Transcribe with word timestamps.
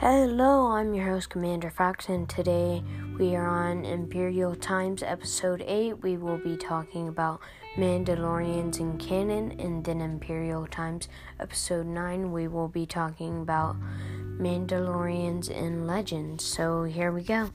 Hello, 0.00 0.68
I'm 0.68 0.94
your 0.94 1.06
host, 1.06 1.30
Commander 1.30 1.70
Fox, 1.70 2.08
and 2.08 2.28
today 2.28 2.84
we 3.18 3.34
are 3.34 3.48
on 3.48 3.84
Imperial 3.84 4.54
Times, 4.54 5.02
Episode 5.02 5.60
8. 5.66 6.04
We 6.04 6.16
will 6.16 6.38
be 6.38 6.56
talking 6.56 7.08
about 7.08 7.40
Mandalorians 7.74 8.78
in 8.78 8.96
canon, 8.98 9.58
and 9.58 9.84
then 9.84 10.00
Imperial 10.00 10.68
Times, 10.68 11.08
Episode 11.40 11.86
9, 11.86 12.30
we 12.30 12.46
will 12.46 12.68
be 12.68 12.86
talking 12.86 13.42
about 13.42 13.74
Mandalorians 14.38 15.50
in 15.50 15.88
Legends. 15.88 16.44
So 16.44 16.84
here 16.84 17.10
we 17.10 17.24
go. 17.24 17.50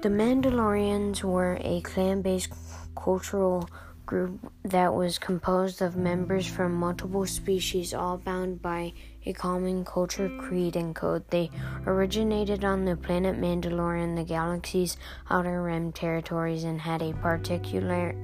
The 0.00 0.08
Mandalorians 0.08 1.22
were 1.22 1.58
a 1.60 1.82
clan 1.82 2.22
based 2.22 2.50
cultural 2.96 3.68
group 4.06 4.50
that 4.64 4.94
was 4.94 5.18
composed 5.18 5.82
of 5.82 5.96
members 5.96 6.46
from 6.46 6.72
multiple 6.72 7.26
species, 7.26 7.92
all 7.92 8.16
bound 8.16 8.62
by 8.62 8.94
a 9.26 9.32
common 9.32 9.84
culture, 9.84 10.30
creed, 10.38 10.76
and 10.76 10.94
code. 10.94 11.24
They 11.30 11.50
originated 11.86 12.64
on 12.64 12.84
the 12.84 12.96
planet 12.96 13.38
Mandalore 13.38 14.02
in 14.02 14.14
the 14.14 14.24
galaxy's 14.24 14.96
outer 15.28 15.62
rim 15.62 15.92
territories 15.92 16.64
and 16.64 16.80
had 16.80 17.02
a 17.02 17.12
particular, 17.14 18.14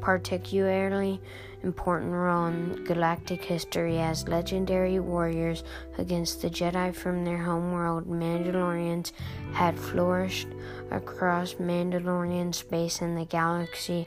particularly 0.00 1.20
important 1.62 2.12
role 2.12 2.46
in 2.46 2.84
galactic 2.84 3.42
history 3.42 3.98
as 3.98 4.28
legendary 4.28 5.00
warriors 5.00 5.64
against 5.98 6.42
the 6.42 6.48
Jedi 6.50 6.94
from 6.94 7.24
their 7.24 7.38
homeworld. 7.38 8.06
Mandalorians 8.06 9.12
had 9.52 9.78
flourished 9.78 10.48
across 10.90 11.54
Mandalorian 11.54 12.54
space 12.54 13.00
and 13.00 13.16
the 13.16 13.24
galaxy 13.24 14.06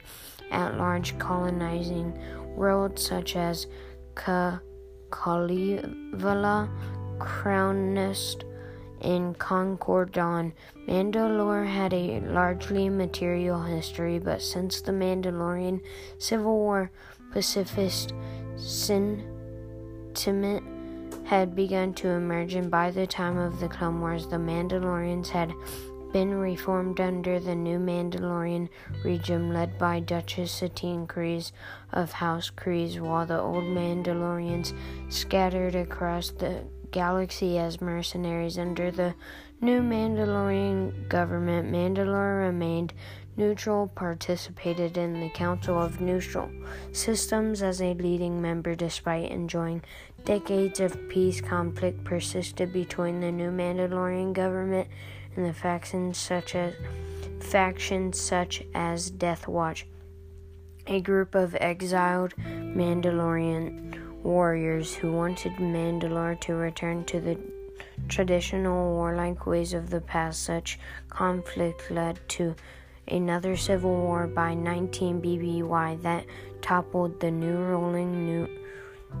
at 0.50 0.78
large, 0.78 1.18
colonizing 1.18 2.18
worlds 2.56 3.06
such 3.06 3.36
as 3.36 3.66
Ka- 4.14 4.60
Kalevala, 5.10 6.68
Krownest, 7.18 8.44
and 9.00 9.38
Concord 9.38 10.12
Dawn. 10.12 10.52
Mandalore 10.86 11.66
had 11.66 11.92
a 11.94 12.20
largely 12.20 12.88
material 12.88 13.62
history, 13.62 14.18
but 14.18 14.42
since 14.42 14.80
the 14.80 14.92
Mandalorian 14.92 15.80
Civil 16.18 16.56
War, 16.56 16.90
pacifist 17.32 18.12
sentiment 18.56 19.26
had 21.26 21.54
begun 21.54 21.94
to 21.94 22.08
emerge, 22.08 22.54
and 22.54 22.70
by 22.70 22.90
the 22.90 23.06
time 23.06 23.38
of 23.38 23.60
the 23.60 23.68
Clone 23.68 24.00
Wars, 24.00 24.26
the 24.26 24.36
Mandalorians 24.36 25.28
had 25.28 25.52
been 26.12 26.34
reformed 26.34 27.00
under 27.00 27.38
the 27.38 27.54
new 27.54 27.78
Mandalorian 27.78 28.68
regime 29.04 29.52
led 29.52 29.78
by 29.78 30.00
Duchess 30.00 30.50
Satine 30.50 31.06
Kryze 31.06 31.52
of 31.92 32.12
House 32.12 32.50
Kryze, 32.50 33.00
while 33.00 33.26
the 33.26 33.40
old 33.40 33.64
Mandalorians 33.64 34.74
scattered 35.08 35.74
across 35.74 36.30
the 36.30 36.64
galaxy 36.90 37.58
as 37.58 37.80
mercenaries 37.80 38.58
under 38.58 38.90
the 38.90 39.14
new 39.60 39.80
Mandalorian 39.80 41.08
government. 41.08 41.70
Mandalore 41.70 42.40
remained 42.46 42.92
neutral, 43.36 43.88
participated 43.88 44.96
in 44.98 45.20
the 45.20 45.30
Council 45.30 45.80
of 45.80 46.00
Neutral 46.00 46.50
Systems 46.92 47.62
as 47.62 47.80
a 47.80 47.94
leading 47.94 48.42
member 48.42 48.74
despite 48.74 49.30
enjoying 49.30 49.82
decades 50.24 50.80
of 50.80 51.08
peace. 51.08 51.40
Conflict 51.40 52.04
persisted 52.04 52.72
between 52.72 53.20
the 53.20 53.32
new 53.32 53.50
Mandalorian 53.50 54.32
government 54.32 54.88
and 55.36 55.46
the 55.46 55.52
factions 55.52 56.18
such 56.18 56.54
as 56.54 56.74
factions 57.40 58.20
such 58.20 58.62
as 58.74 59.10
Death 59.10 59.48
Watch, 59.48 59.86
a 60.86 61.00
group 61.00 61.34
of 61.34 61.56
exiled 61.60 62.34
Mandalorian 62.36 64.22
warriors 64.22 64.94
who 64.94 65.12
wanted 65.12 65.52
Mandalore 65.54 66.40
to 66.40 66.54
return 66.54 67.04
to 67.06 67.20
the 67.20 67.38
traditional 68.08 68.94
warlike 68.94 69.46
ways 69.46 69.72
of 69.72 69.90
the 69.90 70.00
past. 70.00 70.42
Such 70.42 70.78
conflict 71.08 71.90
led 71.90 72.20
to 72.30 72.54
another 73.08 73.56
civil 73.56 73.94
war 73.94 74.26
by 74.26 74.54
19 74.54 75.20
BBY 75.20 76.02
that 76.02 76.26
toppled 76.60 77.20
the 77.20 77.30
new 77.30 77.56
ruling 77.56 78.26
new 78.26 78.48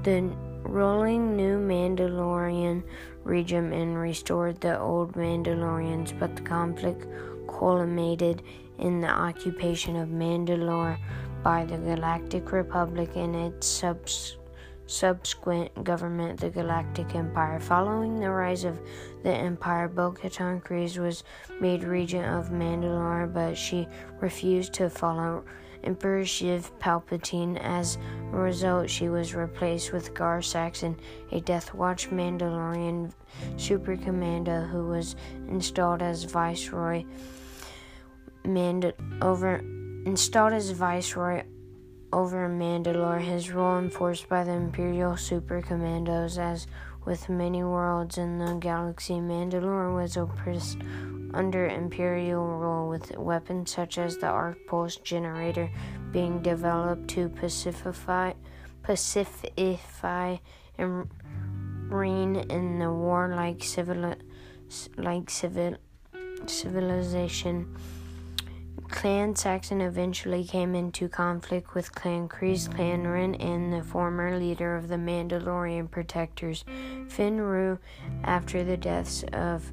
the 0.04 0.30
rolling 0.62 1.36
new 1.36 1.58
Mandalorian 1.58 2.82
regime 3.24 3.72
and 3.72 3.98
restored 3.98 4.60
the 4.60 4.78
old 4.78 5.12
Mandalorians, 5.14 6.18
but 6.18 6.36
the 6.36 6.42
conflict 6.42 7.06
culminated 7.48 8.42
in 8.78 9.00
the 9.00 9.08
occupation 9.08 9.96
of 9.96 10.08
Mandalore 10.08 10.98
by 11.42 11.64
the 11.64 11.78
Galactic 11.78 12.52
Republic 12.52 13.10
and 13.16 13.34
its 13.34 13.66
subs- 13.66 14.36
subsequent 14.86 15.84
government, 15.84 16.40
the 16.40 16.50
Galactic 16.50 17.14
Empire. 17.14 17.60
Following 17.60 18.18
the 18.18 18.30
rise 18.30 18.64
of 18.64 18.80
the 19.22 19.32
Empire, 19.32 19.88
Bo 19.88 20.12
Katan 20.12 20.60
was 20.98 21.24
made 21.60 21.84
regent 21.84 22.26
of 22.26 22.50
Mandalore, 22.50 23.32
but 23.32 23.56
she 23.56 23.86
refused 24.20 24.72
to 24.74 24.90
follow 24.90 25.44
Emperor 25.84 26.22
Sheev 26.22 26.70
Palpatine. 26.78 27.58
As 27.60 27.98
a 28.32 28.36
result, 28.36 28.90
she 28.90 29.08
was 29.08 29.34
replaced 29.34 29.92
with 29.92 30.14
Gar 30.14 30.42
Saxon, 30.42 30.98
a 31.32 31.40
Death 31.40 31.74
Watch 31.74 32.10
Mandalorian 32.10 33.12
super 33.56 33.96
commando 33.96 34.62
who 34.62 34.88
was 34.88 35.16
installed 35.48 36.02
as 36.02 36.24
Viceroy. 36.24 37.04
Mand- 38.44 38.94
over 39.20 39.56
installed 40.06 40.52
as 40.52 40.70
Viceroy 40.70 41.42
over 42.12 42.48
Mandalore, 42.48 43.20
his 43.20 43.50
role 43.50 43.78
enforced 43.78 44.28
by 44.28 44.44
the 44.44 44.52
Imperial 44.52 45.16
Super 45.16 45.62
Commandos. 45.62 46.38
As 46.38 46.66
with 47.04 47.28
many 47.28 47.62
worlds 47.62 48.18
in 48.18 48.38
the 48.38 48.54
galaxy, 48.54 49.14
Mandalore 49.14 49.94
was 49.94 50.16
oppressed 50.16 50.78
under 51.34 51.66
Imperial 51.66 52.46
rule, 52.46 52.88
with 52.88 53.16
weapons 53.16 53.72
such 53.72 53.98
as 53.98 54.18
the 54.18 54.26
Arc 54.26 54.66
Pulse 54.66 54.96
generator 54.96 55.70
being 56.12 56.42
developed 56.42 57.08
to 57.08 57.28
pacify, 57.28 58.32
pacify 58.82 60.36
and 60.78 61.08
reign 61.88 62.36
in 62.36 62.78
the 62.78 62.92
warlike 62.92 63.62
civil, 63.62 64.14
like 64.96 65.30
civil, 65.30 65.76
civilization. 66.46 67.76
Clan 68.88 69.36
Saxon 69.36 69.80
eventually 69.80 70.42
came 70.42 70.74
into 70.74 71.08
conflict 71.08 71.74
with 71.74 71.94
Clan 71.94 72.28
Kryze, 72.28 72.74
Clan 72.74 73.06
Wren, 73.06 73.36
and 73.36 73.72
the 73.72 73.84
former 73.84 74.36
leader 74.36 74.76
of 74.76 74.88
the 74.88 74.96
Mandalorian 74.96 75.88
Protectors, 75.88 76.64
Fenn 77.08 77.40
Rau, 77.40 77.78
after 78.24 78.64
the 78.64 78.76
deaths 78.76 79.24
of 79.32 79.72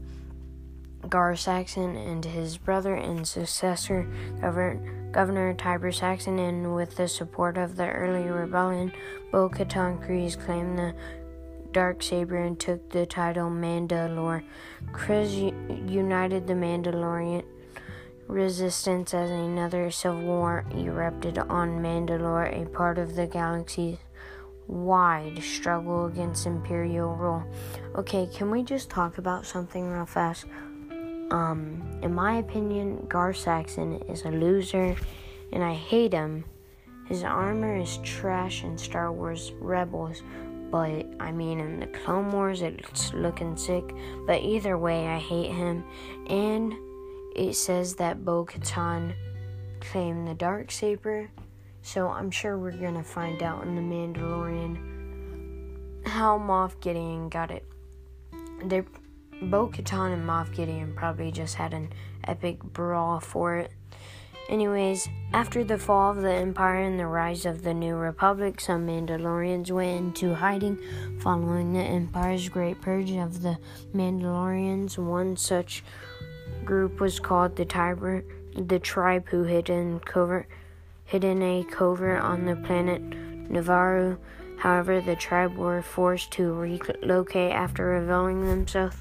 Gar 1.09 1.35
Saxon 1.35 1.95
and 1.95 2.23
his 2.23 2.57
brother 2.57 2.95
and 2.95 3.27
successor, 3.27 4.07
Governor, 4.41 5.09
Governor 5.11 5.53
Tiber 5.53 5.91
Saxon, 5.91 6.39
and 6.39 6.75
with 6.75 6.95
the 6.95 7.07
support 7.07 7.57
of 7.57 7.75
the 7.75 7.89
early 7.89 8.27
rebellion, 8.27 8.91
Bo 9.31 9.49
Katan 9.49 10.05
Kryze 10.05 10.37
claimed 10.39 10.77
the 10.77 10.93
dark 11.71 12.01
saber 12.01 12.37
and 12.37 12.59
took 12.59 12.89
the 12.89 13.05
title 13.05 13.49
Mandalore. 13.49 14.43
Kryze 14.91 15.89
united 15.89 16.47
the 16.47 16.53
Mandalorian 16.53 17.43
resistance 18.27 19.13
as 19.13 19.29
another 19.29 19.89
civil 19.89 20.21
war 20.21 20.65
erupted 20.75 21.37
on 21.37 21.81
Mandalore, 21.81 22.61
a 22.61 22.69
part 22.69 22.97
of 22.97 23.15
the 23.15 23.27
galaxy's 23.27 23.97
wide 24.67 25.41
struggle 25.41 26.07
against 26.07 26.45
Imperial 26.45 27.15
rule. 27.15 27.43
Okay, 27.95 28.27
can 28.33 28.51
we 28.51 28.63
just 28.63 28.89
talk 28.89 29.17
about 29.17 29.45
something 29.45 29.87
real 29.87 30.05
fast? 30.05 30.45
Um, 31.31 31.99
in 32.01 32.13
my 32.13 32.37
opinion, 32.37 33.05
Gar 33.09 33.33
Saxon 33.33 34.01
is 34.09 34.23
a 34.23 34.29
loser, 34.29 34.95
and 35.51 35.63
I 35.63 35.73
hate 35.73 36.13
him. 36.13 36.45
His 37.07 37.23
armor 37.23 37.77
is 37.77 37.97
trash 38.03 38.63
in 38.63 38.77
Star 38.77 39.11
Wars 39.11 39.51
Rebels, 39.59 40.21
but 40.71 41.05
I 41.19 41.31
mean, 41.31 41.59
in 41.59 41.79
the 41.79 41.87
Clone 41.87 42.31
Wars, 42.31 42.61
it's 42.61 43.13
looking 43.13 43.55
sick. 43.57 43.93
But 44.25 44.41
either 44.41 44.77
way, 44.77 45.07
I 45.07 45.17
hate 45.17 45.51
him. 45.51 45.83
And 46.29 46.73
it 47.35 47.55
says 47.55 47.95
that 47.95 48.25
Bo 48.25 48.45
Katan 48.45 49.13
claimed 49.79 50.27
the 50.27 50.33
dark 50.33 50.71
saber, 50.71 51.29
so 51.81 52.09
I'm 52.09 52.31
sure 52.31 52.57
we're 52.57 52.71
gonna 52.71 53.03
find 53.03 53.41
out 53.43 53.63
in 53.63 53.75
the 53.75 53.81
Mandalorian 53.81 54.95
how 56.05 56.37
Moff 56.37 56.79
Gideon 56.81 57.29
got 57.29 57.51
it. 57.51 57.65
They're 58.65 58.85
Bo 59.41 59.67
Katan 59.67 60.13
and 60.13 60.27
Moff 60.27 60.53
Gideon 60.53 60.93
probably 60.95 61.31
just 61.31 61.55
had 61.55 61.73
an 61.73 61.93
epic 62.23 62.61
brawl 62.63 63.19
for 63.19 63.57
it. 63.57 63.71
Anyways, 64.49 65.09
after 65.33 65.63
the 65.63 65.77
fall 65.77 66.11
of 66.11 66.21
the 66.21 66.31
Empire 66.31 66.81
and 66.81 66.99
the 66.99 67.05
rise 67.05 67.45
of 67.45 67.63
the 67.63 67.73
New 67.73 67.95
Republic, 67.95 68.61
some 68.61 68.87
Mandalorians 68.87 69.69
went 69.71 69.99
into 69.99 70.33
hiding 70.33 70.79
following 71.19 71.73
the 71.73 71.81
Empire's 71.81 72.47
Great 72.47 72.81
Purge 72.81 73.11
of 73.11 73.41
the 73.41 73.57
Mandalorians. 73.93 74.97
One 74.97 75.35
such 75.35 75.83
group 76.63 76.99
was 76.99 77.19
called 77.19 77.57
the 77.57 77.65
Tiber, 77.65 78.23
the 78.55 78.79
tribe 78.79 79.27
who 79.27 79.43
hid 79.43 79.69
in 79.69 79.99
covert, 79.99 80.47
hid 81.03 81.23
in 81.23 81.41
a 81.43 81.63
covert 81.65 82.21
on 82.21 82.45
the 82.45 82.55
planet 82.55 83.01
Nevarro. 83.51 84.17
However, 84.57 85.01
the 85.01 85.15
tribe 85.15 85.57
were 85.57 85.81
forced 85.81 86.31
to 86.31 86.53
relocate 86.53 87.51
after 87.51 87.85
revealing 87.85 88.47
themselves 88.47 88.97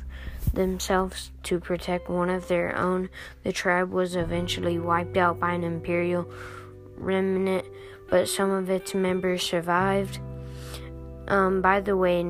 themselves 0.55 1.31
to 1.45 1.61
protect 1.61 2.09
one 2.09 2.31
of 2.31 2.49
their 2.49 2.77
own. 2.77 3.09
The 3.43 3.53
tribe 3.53 3.91
was 3.91 4.17
eventually 4.17 4.79
wiped 4.79 5.17
out 5.17 5.39
by 5.41 5.53
an 5.53 5.65
imperial 5.65 6.31
remnant, 6.97 7.67
but 8.09 8.29
some 8.29 8.51
of 8.51 8.71
its 8.71 8.95
members 8.95 9.43
survived. 9.43 10.19
Um, 11.29 11.61
by 11.61 11.81
the 11.81 11.97
way, 11.97 12.23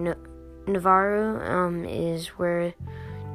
Nevarro 0.66 1.48
um, 1.48 1.84
is 1.84 2.28
where 2.28 2.74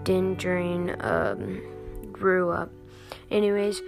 Din 0.03 0.35
Djarin 0.35 1.03
um, 1.03 2.11
grew 2.11 2.49
up. 2.49 2.71
Anyways, 3.29 3.81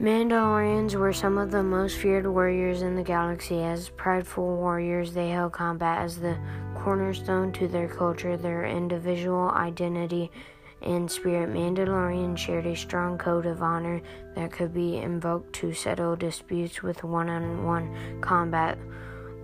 Mandalorians 0.00 0.94
were 0.94 1.12
some 1.12 1.36
of 1.36 1.50
the 1.50 1.62
most 1.62 1.98
feared 1.98 2.26
warriors 2.26 2.80
in 2.80 2.96
the 2.96 3.02
galaxy. 3.02 3.62
As 3.62 3.90
prideful 3.90 4.56
warriors, 4.56 5.12
they 5.12 5.28
held 5.28 5.52
combat 5.52 5.98
as 5.98 6.18
the 6.18 6.38
cornerstone 6.74 7.52
to 7.52 7.68
their 7.68 7.86
culture, 7.86 8.38
their 8.38 8.64
individual 8.64 9.50
identity, 9.50 10.30
and 10.80 11.10
spirit. 11.10 11.50
Mandalorians 11.50 12.38
shared 12.38 12.64
a 12.64 12.74
strong 12.74 13.18
code 13.18 13.44
of 13.44 13.62
honor 13.62 14.00
that 14.34 14.50
could 14.50 14.72
be 14.72 14.96
invoked 14.96 15.52
to 15.56 15.74
settle 15.74 16.16
disputes 16.16 16.82
with 16.82 17.04
one 17.04 17.28
on 17.28 17.62
one 17.64 18.22
combat 18.22 18.78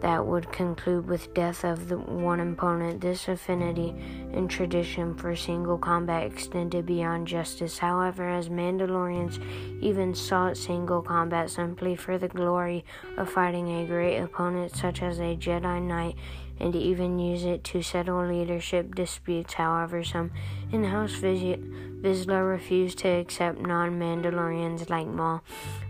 that 0.01 0.27
would 0.27 0.53
conclude 0.53 1.07
with 1.07 1.33
death 1.33 1.65
of 1.65 1.89
the 1.89 1.97
one 1.97 2.41
opponent. 2.41 3.01
This 3.01 3.29
affinity 3.29 3.95
and 4.33 4.51
tradition 4.51 5.15
for 5.15 5.35
single 5.35 5.79
combat 5.79 6.25
extended 6.25 6.85
beyond 6.85 7.27
justice. 7.27 7.79
However, 7.79 8.29
as 8.29 8.49
Mandalorians 8.51 9.41
even 9.83 10.15
sought 10.15 10.57
single 10.57 11.03
combat 11.03 11.51
simply 11.51 11.97
for 11.97 12.19
the 12.19 12.29
glory 12.29 12.85
of 13.17 13.31
fighting 13.31 13.69
a 13.71 13.87
great 13.87 14.19
opponent 14.19 14.77
such 14.77 15.03
as 15.03 15.19
a 15.19 15.37
Jedi 15.37 15.83
Knight 15.83 16.15
and 16.61 16.75
even 16.75 17.19
use 17.19 17.45
it 17.45 17.65
to 17.65 17.83
settle 17.83 18.27
leadership 18.27 18.95
disputes. 18.95 19.55
However, 19.55 20.05
some 20.05 20.31
in-house 20.73 21.13
Vizsla 21.17 22.49
refused 22.49 22.99
to 22.99 23.09
accept 23.09 23.61
non-Mandalorians 23.61 24.89
like 24.91 25.07
Maul 25.07 25.43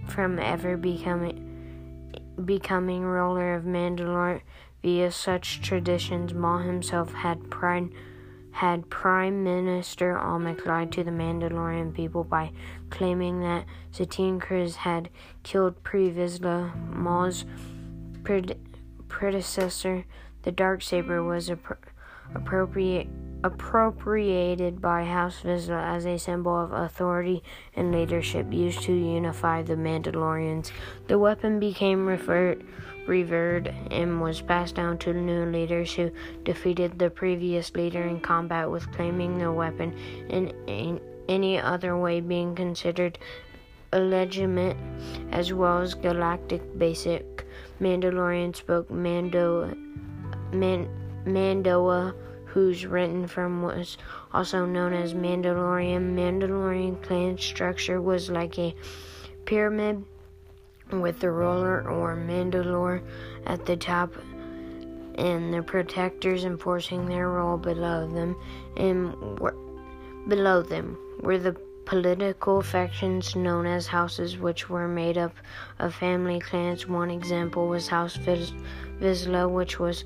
from 0.09 0.39
ever 0.39 0.77
becoming 0.77 1.56
becoming 2.45 3.03
ruler 3.03 3.55
of 3.55 3.65
Mandalore 3.65 4.43
via 4.83 5.11
such 5.11 5.61
traditions. 5.63 6.35
Maul 6.35 6.59
himself 6.59 7.13
had 7.13 7.51
pride 7.51 7.91
had 8.57 8.89
Prime 8.89 9.45
Minister 9.45 10.17
Almec 10.17 10.65
lied 10.65 10.91
to 10.93 11.05
the 11.05 11.11
Mandalorian 11.11 11.93
people 11.93 12.25
by 12.25 12.53
claiming 12.89 13.41
that 13.41 13.67
Satine 13.91 14.41
Kryze 14.41 14.77
had 14.77 15.11
killed 15.43 15.83
Pre 15.83 16.11
Vizsla, 16.11 16.75
Maul's 16.91 17.45
pred- 18.23 18.57
predecessor. 19.09 20.07
The 20.43 20.53
dark 20.53 20.81
saber 20.81 21.23
was 21.23 21.51
appro- 21.51 21.77
appropriate 22.35 23.09
appropriated 23.45 24.81
by 24.81 25.05
House 25.05 25.43
Vizsla 25.43 25.97
as 25.97 26.07
a 26.07 26.19
symbol 26.19 26.59
of 26.59 26.73
authority 26.73 27.43
and 27.75 27.93
leadership 27.93 28.53
used 28.53 28.83
to 28.83 28.93
unify 28.93 29.63
the 29.63 29.77
Mandalorians. 29.77 30.73
The 31.09 31.19
weapon 31.19 31.61
became 31.61 32.07
referred, 32.07 32.65
revered 33.07 33.73
and 33.91 34.21
was 34.21 34.41
passed 34.41 34.75
down 34.75 34.99
to 34.99 35.13
new 35.13 35.47
leaders 35.47 35.95
who 35.95 36.11
defeated 36.45 36.99
the 36.99 37.11
previous 37.11 37.75
leader 37.75 38.03
in 38.03 38.21
combat 38.21 38.71
with 38.71 38.91
claiming 38.93 39.39
the 39.39 39.53
weapon 39.53 39.97
in, 40.29 40.49
in 40.67 41.01
any 41.29 41.61
other 41.61 41.97
way 41.97 42.21
being 42.21 42.55
considered 42.55 43.19
illegitimate 43.93 44.77
as 45.31 45.53
well 45.53 45.79
as 45.79 45.95
galactic 45.95 46.79
basic 46.79 47.47
Mandalorian 47.81 48.55
spoke 48.55 48.91
Mando 48.91 49.73
Man, 50.53 50.89
Mando'a 51.25 52.15
whose 52.57 52.87
written 52.87 53.27
form 53.27 53.61
was 53.61 53.99
also 54.33 54.65
known 54.65 54.95
as 54.95 55.13
Mandalorian. 55.13 56.15
Mandalorian 56.17 57.03
clan 57.03 57.37
structure 57.37 58.01
was 58.01 58.31
like 58.31 58.59
a 58.59 58.75
pyramid 59.45 60.03
with 60.91 61.21
the 61.21 61.31
ruler 61.31 61.87
or 61.87 62.17
Mandalore 62.17 63.03
at 63.45 63.67
the 63.67 63.77
top 63.77 64.11
and 65.17 65.53
the 65.53 65.63
protectors 65.63 66.47
enforcing 66.47 67.05
their 67.05 67.29
role 67.29 67.59
below 67.59 68.09
them 68.09 68.35
and 68.79 69.15
below 70.27 70.63
them 70.63 70.97
were 71.21 71.37
the 71.37 71.55
political 71.85 72.63
factions 72.63 73.37
known 73.37 73.67
as 73.67 73.87
houses 73.87 74.39
which 74.39 74.71
were 74.71 74.89
made 74.89 75.19
up 75.19 75.35
of 75.79 75.95
family 75.95 76.41
clans 76.41 76.89
one 76.89 77.11
example 77.11 77.69
was 77.69 77.87
house 77.87 78.17
Vizsla 78.17 79.47
which 79.47 79.79
was 79.79 80.05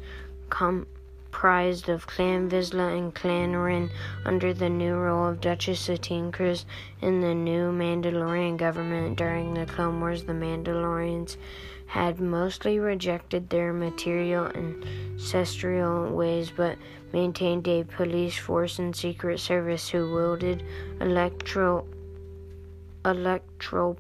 com- 0.48 0.88
comprised 1.40 1.88
of 1.88 2.06
Clan 2.06 2.50
Vizsla 2.50 2.98
and 2.98 3.14
Clan 3.14 3.56
Wren 3.56 3.90
under 4.26 4.52
the 4.52 4.68
new 4.68 4.94
rule 4.94 5.26
of 5.26 5.40
Duchess 5.40 5.80
Satine 5.80 6.30
Kryze 6.30 6.66
in 7.00 7.22
the 7.22 7.34
new 7.34 7.72
Mandalorian 7.72 8.58
government 8.58 9.16
during 9.16 9.54
the 9.54 9.64
Clone 9.64 10.00
Wars. 10.00 10.24
The 10.24 10.34
Mandalorians 10.34 11.38
had 11.86 12.20
mostly 12.20 12.78
rejected 12.78 13.48
their 13.48 13.72
material 13.72 14.44
and 14.54 14.84
ancestral 15.12 16.14
ways, 16.14 16.52
but 16.54 16.76
maintained 17.10 17.66
a 17.68 17.84
police 17.84 18.36
force 18.36 18.78
and 18.78 18.94
secret 18.94 19.40
service 19.40 19.88
who 19.88 20.12
wielded 20.12 20.62
electro 21.00 21.86
electro 23.06 23.96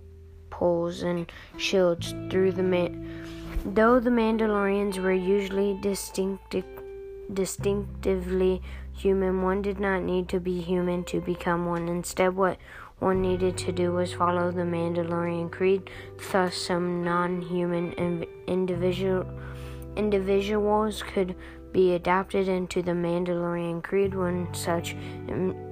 poles 0.50 1.00
and 1.00 1.32
shields 1.56 2.14
through 2.28 2.52
the 2.52 2.62
man. 2.62 3.24
Though 3.64 3.98
the 3.98 4.10
Mandalorians 4.10 5.02
were 5.02 5.10
usually 5.14 5.78
distinctive 5.80 6.79
distinctively 7.34 8.62
human. 8.92 9.42
One 9.42 9.62
did 9.62 9.78
not 9.80 10.02
need 10.02 10.28
to 10.30 10.40
be 10.40 10.60
human 10.60 11.04
to 11.04 11.20
become 11.20 11.66
one. 11.66 11.88
Instead, 11.88 12.36
what 12.36 12.58
one 12.98 13.22
needed 13.22 13.56
to 13.58 13.72
do 13.72 13.92
was 13.92 14.12
follow 14.12 14.50
the 14.50 14.62
Mandalorian 14.62 15.50
creed. 15.50 15.90
Thus, 16.30 16.54
some 16.54 17.02
non-human 17.02 18.26
individual 18.46 19.26
individuals 19.96 21.02
could 21.02 21.34
be 21.72 21.94
adopted 21.94 22.48
into 22.48 22.82
the 22.82 22.92
Mandalorian 22.92 23.82
creed. 23.82 24.14
One 24.14 24.52
such 24.52 24.94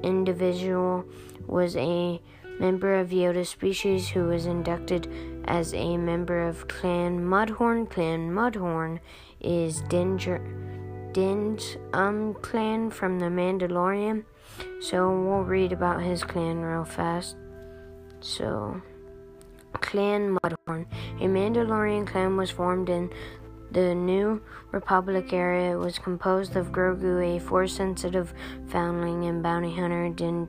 individual 0.02 1.04
was 1.46 1.76
a 1.76 2.20
member 2.58 2.94
of 2.94 3.11
Yoda 3.11 3.46
species 3.46 4.08
who 4.08 4.25
was 4.25 4.46
inducted 4.46 5.08
as 5.44 5.75
a 5.75 5.96
member 5.96 6.46
of 6.46 6.66
Clan 6.66 7.20
Mudhorn. 7.20 7.88
Clan 7.90 8.30
Mudhorn 8.30 9.00
is 9.40 9.82
Danger. 9.82 10.40
Din's 11.18 11.76
um 11.94 12.34
clan 12.42 12.92
from 12.92 13.18
the 13.18 13.26
Mandalorian. 13.26 14.22
So 14.80 15.10
we'll 15.10 15.42
read 15.42 15.72
about 15.72 16.00
his 16.00 16.22
clan 16.22 16.60
real 16.60 16.84
fast. 16.84 17.34
So 18.20 18.80
Clan 19.72 20.38
Mudhorn. 20.38 20.87
A 21.20 21.25
Mandalorian 21.25 22.06
clan 22.06 22.37
was 22.37 22.52
formed 22.52 22.88
in 22.88 23.10
the 23.72 23.96
New 23.96 24.40
Republic 24.70 25.32
area. 25.32 25.72
It 25.72 25.78
was 25.78 25.98
composed 25.98 26.54
of 26.54 26.70
Grogu, 26.70 27.37
a 27.37 27.40
force 27.40 27.72
sensitive 27.72 28.32
foundling 28.68 29.25
and 29.25 29.42
bounty 29.42 29.75
hunter, 29.75 30.10
Din 30.10 30.48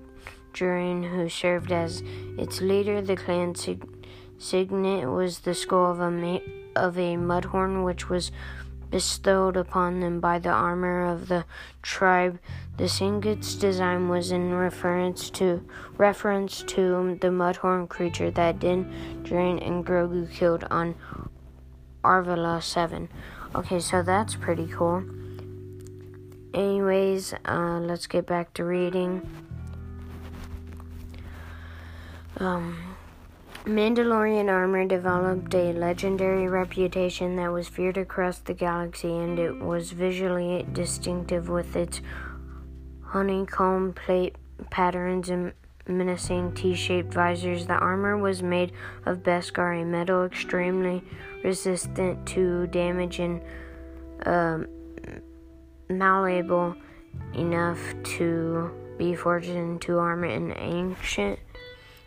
Djarin, 0.53 1.09
who 1.09 1.29
served 1.29 1.71
as 1.71 2.03
its 2.37 2.61
leader. 2.61 3.01
The 3.01 3.15
clan 3.15 3.55
sig- 3.55 4.07
signet 4.37 5.09
was 5.09 5.39
the 5.39 5.55
skull 5.55 5.89
of 5.89 5.99
a, 5.99 6.11
ma- 6.11 6.45
of 6.75 6.99
a 6.99 7.15
mudhorn, 7.15 7.83
which 7.83 8.07
was 8.07 8.31
bestowed 8.89 9.55
upon 9.55 9.99
them 9.99 10.19
by 10.19 10.39
the 10.39 10.49
armor 10.49 11.05
of 11.05 11.27
the 11.27 11.45
tribe. 11.81 12.39
The 12.77 12.87
signet's 12.87 13.55
design 13.55 14.09
was 14.09 14.31
in 14.31 14.53
reference 14.53 15.29
to 15.31 15.65
reference 15.97 16.63
to 16.63 17.17
the 17.21 17.27
mudhorn 17.27 17.87
creature 17.87 18.31
that 18.31 18.59
Din 18.59 18.85
Djarin 19.23 19.65
and 19.65 19.85
Grogu 19.85 20.31
killed 20.31 20.65
on 20.71 20.95
Arvala 22.03 22.63
7. 22.63 23.09
Okay, 23.55 23.79
so 23.79 24.01
that's 24.01 24.35
pretty 24.35 24.67
cool. 24.67 25.03
Anyways, 26.53 27.33
uh, 27.45 27.79
let's 27.81 28.07
get 28.07 28.25
back 28.25 28.53
to 28.55 28.63
reading. 28.63 29.27
Um, 32.37 32.88
Mandalorian 33.65 34.49
armor 34.49 34.85
developed 34.85 35.53
a 35.53 35.73
legendary 35.73 36.47
reputation 36.47 37.35
that 37.35 37.51
was 37.51 37.67
feared 37.67 37.97
across 37.97 38.39
the 38.39 38.53
galaxy, 38.53 39.11
and 39.11 39.37
it 39.37 39.59
was 39.59 39.91
visually 39.91 40.65
distinctive 40.71 41.49
with 41.49 41.75
its 41.75 42.01
honeycomb 43.03 43.93
plate 43.93 44.35
patterns 44.69 45.29
and 45.29 45.51
menacing 45.87 46.53
T 46.53 46.73
shaped 46.73 47.13
visors. 47.13 47.65
The 47.65 47.73
armor 47.73 48.17
was 48.17 48.41
made 48.41 48.71
of 49.05 49.23
Beskar, 49.23 49.81
a 49.81 49.85
metal 49.85 50.23
extremely 50.23 51.03
resistant 51.43 52.25
to 52.27 52.67
damage 52.67 53.19
and 53.19 53.41
uh, 54.25 54.59
malleable 55.89 56.75
enough 57.33 57.79
to 58.03 58.71
be 58.97 59.15
forged 59.15 59.49
into 59.49 59.97
armor 59.97 60.27
in 60.27 60.53
ancient 60.57 61.39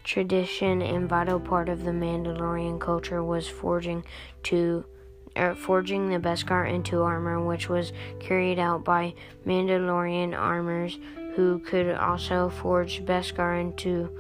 tradition 0.04 0.82
and 0.82 1.09
vital 1.09 1.40
part 1.40 1.68
of 1.68 1.85
the 1.85 1.90
Mandalorian 1.90 2.80
culture 2.80 3.23
was 3.23 3.49
forging 3.49 4.04
to 4.44 4.85
er, 5.37 5.54
forging 5.54 6.11
the 6.11 6.18
Beskar 6.18 6.68
into 6.68 7.02
armor, 7.02 7.40
which 7.40 7.68
was 7.68 7.92
carried 8.21 8.59
out 8.59 8.85
by 8.85 9.14
Mandalorian 9.47 10.37
armors 10.38 10.99
who 11.35 11.59
could 11.61 11.94
also 11.94 12.49
forge 12.49 13.04
Beskar 13.04 13.61
into 13.61 14.11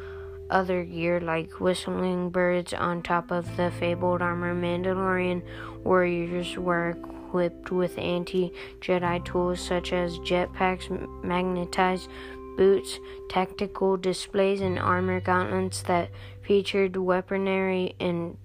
other 0.50 0.84
gear 0.84 1.20
like 1.20 1.60
whistling 1.60 2.30
birds 2.30 2.72
on 2.74 3.02
top 3.02 3.30
of 3.30 3.56
the 3.56 3.70
fabled 3.70 4.22
armor. 4.22 4.54
Mandalorian 4.54 5.42
warriors 5.82 6.56
were 6.56 6.90
equipped 6.90 7.70
with 7.70 7.98
anti 7.98 8.52
Jedi 8.80 9.24
tools 9.24 9.60
such 9.60 9.92
as 9.92 10.18
jetpacks, 10.18 10.90
magnetized 11.24 12.08
boots, 12.56 12.98
tactical 13.28 13.96
displays, 13.96 14.60
and 14.60 14.78
armor 14.78 15.20
gauntlets 15.20 15.82
that 15.82 16.10
featured 16.42 16.96
weaponry 16.96 17.94
and 18.00 18.36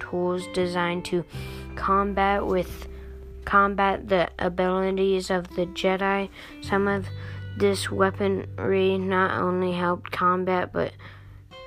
tools 0.00 0.46
designed 0.54 1.04
to 1.06 1.24
combat 1.76 2.46
with 2.46 2.88
combat 3.44 4.08
the 4.08 4.30
abilities 4.38 5.30
of 5.30 5.48
the 5.54 5.66
Jedi. 5.66 6.28
Some 6.62 6.88
of 6.88 7.06
this 7.56 7.90
weaponry 7.90 8.98
not 8.98 9.40
only 9.40 9.72
helped 9.72 10.10
combat 10.10 10.72
but 10.72 10.92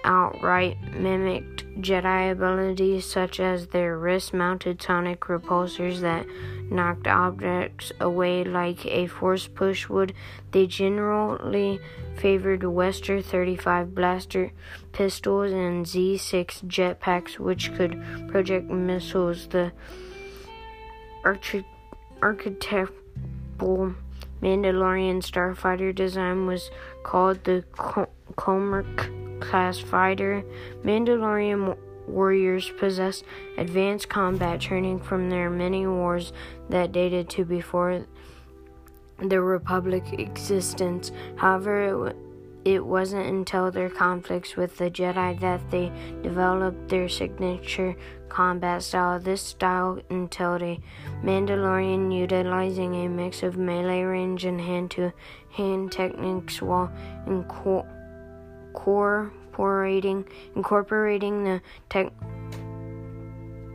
outright 0.08 0.78
mimicked 0.94 1.66
Jedi 1.82 2.32
abilities, 2.32 3.06
such 3.06 3.40
as 3.42 3.68
their 3.68 3.98
wrist 3.98 4.34
mounted 4.34 4.82
sonic 4.82 5.20
repulsors 5.20 6.00
that 6.00 6.26
knocked 6.72 7.08
objects 7.08 7.92
away 8.00 8.44
like 8.46 8.86
a 8.86 9.08
force 9.08 9.48
push 9.48 9.90
would. 9.90 10.14
They 10.52 10.66
generally 10.66 11.80
favored 12.16 12.62
Westar 12.62 13.24
35 13.24 13.94
blaster 13.94 14.52
pistols 14.94 15.52
and 15.52 15.86
Z 15.86 16.18
6 16.18 16.62
jetpacks, 16.62 17.38
which 17.38 17.76
could 17.76 18.02
project 18.30 18.70
missiles. 18.70 19.48
The 19.48 19.74
archetypal 22.22 22.94
Mandalorian 24.42 25.22
starfighter 25.22 25.94
design 25.94 26.48
was 26.48 26.72
called 27.04 27.44
the 27.44 27.66
Kom'rk 27.76 29.27
class 29.40 29.80
fighter. 29.80 30.44
Mandalorian 30.84 31.78
warriors 32.08 32.70
possessed 32.78 33.24
advanced 33.58 34.10
combat 34.10 34.62
training 34.62 35.00
from 35.00 35.30
their 35.30 35.50
many 35.50 35.86
wars 35.86 36.32
that 36.70 36.92
dated 36.92 37.30
to 37.30 37.46
before 37.46 38.06
the 39.20 39.42
Republic 39.42 40.04
existence. 40.20 41.12
However, 41.36 42.08
it, 42.08 42.16
it 42.66 42.86
wasn't 42.86 43.28
until 43.28 43.72
their 43.72 43.90
conflicts 43.90 44.56
with 44.56 44.78
the 44.78 44.90
Jedi 44.90 45.40
that 45.40 45.72
they 45.72 45.92
developed 46.22 46.90
their 46.90 47.10
signature 47.10 47.96
combat 48.30 48.84
style. 48.84 49.20
This 49.20 49.42
style 49.42 50.00
entailed 50.10 50.62
a 50.62 50.80
Mandalorian 51.24 52.14
utilizing 52.16 52.96
a 52.96 53.10
mix 53.10 53.42
of 53.42 53.58
melee 53.58 54.04
range 54.04 54.46
and 54.46 54.62
hand 54.62 54.92
to 54.92 55.14
hand 55.52 55.92
techniques 55.92 56.62
while 56.62 56.92
incorporating 58.78 60.26
incorporating 60.56 61.44
the 61.44 61.62
tech, 61.90 62.12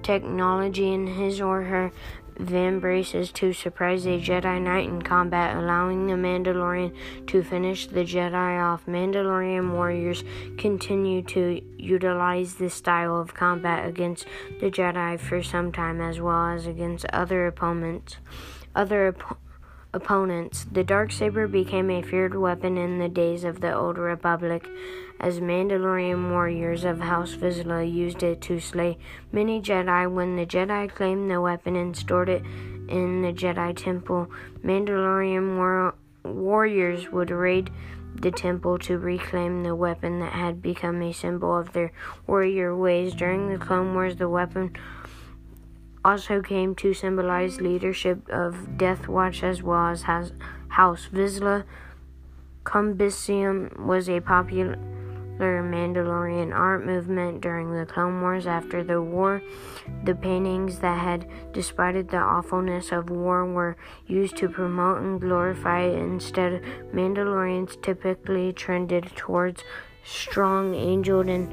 technology 0.03 0.93
in 0.93 1.07
his 1.07 1.41
or 1.41 1.63
her 1.63 1.93
vambraces 2.39 3.33
to 3.33 3.53
surprise 3.53 4.07
a 4.07 4.19
Jedi 4.19 4.61
Knight 4.61 4.89
in 4.89 5.03
combat, 5.03 5.57
allowing 5.57 6.07
the 6.07 6.15
Mandalorian 6.15 6.97
to 7.27 7.43
finish 7.43 7.87
the 7.87 8.05
Jedi 8.05 8.63
off. 8.63 8.87
Mandalorian 8.87 9.73
warriors 9.73 10.25
continue 10.57 11.23
to 11.23 11.61
utilize 11.77 12.55
this 12.55 12.75
style 12.75 13.19
of 13.19 13.35
combat 13.35 13.87
against 13.87 14.27
the 14.61 14.71
Jedi 14.71 15.21
for 15.21 15.43
some 15.43 15.73
time, 15.73 16.01
as 16.01 16.21
well 16.21 16.47
as 16.47 16.67
against 16.67 17.05
other 17.13 17.47
opponents. 17.47 18.17
Other 18.75 19.15
opponents. 19.95 20.67
The 20.71 20.85
dark 20.85 21.13
saber 21.13 21.47
became 21.47 21.91
a 21.91 22.03
feared 22.03 22.35
weapon 22.35 22.79
in 22.79 22.99
the 22.99 23.09
days 23.09 23.45
of 23.45 23.61
the 23.61 23.75
Old 23.75 23.99
Republic, 23.99 24.67
as 25.21 25.41
Mandalorian 25.41 26.31
warriors 26.31 26.85
of 26.85 27.01
House 27.01 27.35
Vizsla 27.35 27.91
used 27.91 28.23
it 28.23 28.41
to 28.43 28.59
slay 28.59 28.99
many 29.31 29.61
Jedi. 29.61 30.11
When 30.11 30.37
the 30.37 30.47
Jedi 30.47 30.93
claimed 30.93 31.31
the 31.31 31.41
weapon 31.41 31.77
and 31.77 31.97
stored 31.97 32.29
it 32.29 32.43
in 32.89 33.23
the 33.23 33.33
Jedi 33.33 33.77
Temple, 33.77 34.31
Mandalorian 34.65 35.57
war- 35.57 35.95
warriors 36.25 37.11
would 37.11 37.31
raid 37.31 37.71
the 38.15 38.31
temple 38.31 38.79
to 38.79 38.99
reclaim 38.99 39.63
the 39.63 39.75
weapon 39.75 40.21
that 40.21 40.33
had 40.33 40.61
become 40.61 41.01
a 41.03 41.13
symbol 41.13 41.57
of 41.57 41.73
their 41.73 41.93
warrior 42.27 42.77
ways. 42.77 43.15
During 43.15 43.49
the 43.49 43.59
Clone 43.59 43.95
Wars, 43.95 44.17
the 44.17 44.29
weapon 44.29 44.77
also 46.05 46.41
came 46.43 46.75
to 46.77 46.93
symbolize 46.95 47.61
leadership 47.61 48.29
of 48.29 48.77
Death 48.77 49.09
Watch 49.09 49.43
as 49.43 49.63
well 49.63 49.87
as 49.87 50.03
House 50.03 51.09
Vizsla. 51.13 51.65
Cumbisium 52.65 53.87
was 53.87 54.09
a 54.09 54.21
popular 54.21 54.77
Mandalorian 55.41 56.55
art 56.55 56.87
movement 56.87 57.41
during 57.41 57.73
the 57.75 57.85
Clone 57.85 58.21
Wars. 58.21 58.47
After 58.47 58.85
the 58.85 59.03
war, 59.03 59.43
the 60.05 60.15
paintings 60.15 60.79
that 60.79 60.99
had 60.99 61.27
displayed 61.53 62.09
the 62.09 62.19
awfulness 62.19 62.93
of 62.93 63.11
war 63.11 63.45
were 63.45 63.77
used 64.07 64.37
to 64.37 64.49
promote 64.49 64.99
and 64.99 65.21
glorify 65.21 65.81
it. 65.81 65.99
Instead, 65.99 66.63
Mandalorians 66.95 67.81
typically 67.83 68.53
trended 68.53 69.11
towards 69.17 69.65
strong, 70.05 70.77
angled, 70.77 71.29
and 71.29 71.51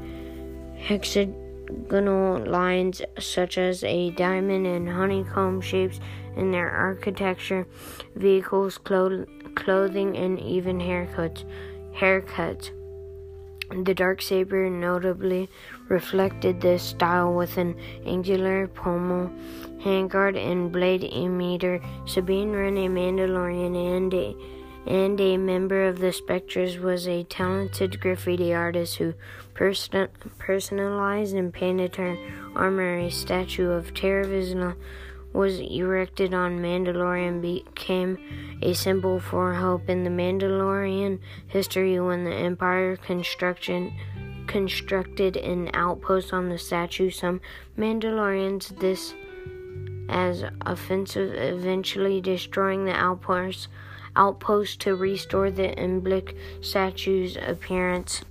hexagonal 1.70 2.44
lines, 2.44 3.02
such 3.18 3.58
as 3.58 3.84
a 3.84 4.10
diamond 4.10 4.66
and 4.66 4.88
honeycomb 4.88 5.60
shapes 5.60 6.00
in 6.36 6.50
their 6.50 6.70
architecture, 6.70 7.66
vehicles, 8.14 8.78
clothing, 8.78 10.16
and 10.16 10.38
even 10.40 10.78
haircuts. 10.78 11.44
Haircuts. 11.94 12.70
The 13.84 13.94
dark 13.94 14.20
saber 14.20 14.68
notably 14.68 15.48
reflected 15.88 16.60
this 16.60 16.82
style 16.82 17.34
with 17.34 17.56
an 17.56 17.76
angular 18.04 18.66
pommel, 18.66 19.30
handguard, 19.80 20.36
and 20.36 20.72
blade 20.72 21.02
emitter. 21.02 21.80
Sabine 22.04 22.50
Wren, 22.50 22.76
a 22.76 22.88
Mandalorian 22.88 23.96
and 23.96 24.12
a, 24.12 24.36
and 24.86 25.20
a 25.20 25.36
member 25.36 25.86
of 25.86 26.00
the 26.00 26.12
Spectres, 26.12 26.78
was 26.78 27.06
a 27.06 27.22
talented 27.24 28.00
graffiti 28.00 28.52
artist 28.52 28.96
who 28.96 29.14
person, 29.60 30.08
personalized 30.38 31.34
and 31.34 31.52
painted 31.52 31.94
her 31.96 32.16
armor. 32.56 32.96
A 32.96 33.10
statue 33.10 33.70
of 33.70 33.92
Tarre 33.92 34.24
Vizsla 34.24 34.74
was 35.34 35.60
erected 35.60 36.32
on 36.32 36.60
Mandalorian 36.60 37.42
became 37.42 38.16
a 38.62 38.72
symbol 38.72 39.20
for 39.20 39.52
hope 39.52 39.90
in 39.90 40.02
the 40.02 40.08
Mandalorian 40.08 41.18
history 41.46 42.00
when 42.00 42.24
the 42.24 42.34
Empire 42.34 42.96
construction 42.96 43.92
constructed 44.46 45.36
an 45.36 45.68
outpost 45.74 46.32
on 46.32 46.48
the 46.48 46.56
statue. 46.56 47.10
Some 47.10 47.42
Mandalorians 47.76 48.80
this 48.80 49.12
as 50.08 50.42
offensive, 50.62 51.34
eventually 51.34 52.22
destroying 52.22 52.86
the 52.86 52.94
outpost 52.94 53.68
outpost 54.16 54.80
to 54.80 54.96
restore 54.96 55.50
the 55.50 55.78
Imblic 55.80 56.36
statue's 56.60 57.36
appearance. 57.36 58.24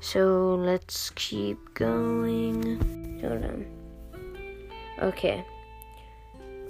So 0.00 0.54
let's 0.54 1.10
keep 1.10 1.74
going. 1.74 3.20
Hold 3.20 3.44
on. 3.44 3.66
Okay. 5.02 5.44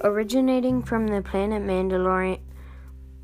Originating 0.02 0.82
from 0.82 1.06
the 1.06 1.22
planet 1.22 1.62
Mandalorian, 1.62 2.40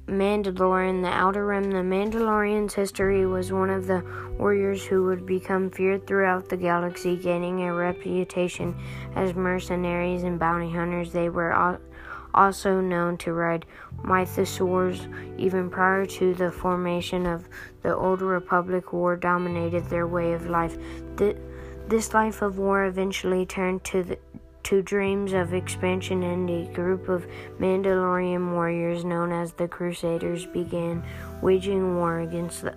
Mandalorian, 0.06 1.02
the 1.02 1.08
Outer 1.08 1.46
Rim, 1.46 1.72
the 1.72 1.78
Mandalorian's 1.78 2.74
history 2.74 3.26
was 3.26 3.50
one 3.50 3.70
of 3.70 3.88
the 3.88 4.04
warriors 4.38 4.84
who 4.84 5.04
would 5.06 5.26
become 5.26 5.70
feared 5.70 6.06
throughout 6.06 6.48
the 6.48 6.56
galaxy, 6.56 7.16
gaining 7.16 7.62
a 7.62 7.74
reputation 7.74 8.76
as 9.16 9.34
mercenaries 9.34 10.22
and 10.22 10.38
bounty 10.38 10.70
hunters. 10.70 11.12
They 11.12 11.28
were 11.28 11.80
also 12.34 12.80
known 12.80 13.16
to 13.18 13.32
ride 13.32 13.66
mythosaurs. 14.04 15.00
Even 15.38 15.70
prior 15.70 16.06
to 16.06 16.34
the 16.34 16.52
formation 16.52 17.26
of 17.26 17.48
the 17.86 17.94
Old 17.94 18.20
Republic, 18.20 18.92
war 18.92 19.14
dominated 19.14 19.84
their 19.84 20.08
way 20.08 20.32
of 20.32 20.48
life. 20.48 20.76
this 21.86 22.12
life 22.12 22.42
of 22.42 22.58
war 22.58 22.86
eventually 22.86 23.46
turned 23.46 23.84
to 23.84 24.02
the 24.02 24.18
to 24.64 24.82
dreams 24.82 25.32
of 25.32 25.54
expansion, 25.54 26.24
and 26.24 26.50
a 26.50 26.64
group 26.72 27.08
of 27.08 27.24
Mandalorian 27.60 28.50
warriors 28.50 29.04
known 29.04 29.30
as 29.30 29.52
the 29.52 29.68
Crusaders 29.68 30.44
began 30.46 31.04
waging 31.40 31.94
war 31.94 32.18
against 32.18 32.62
the 32.62 32.74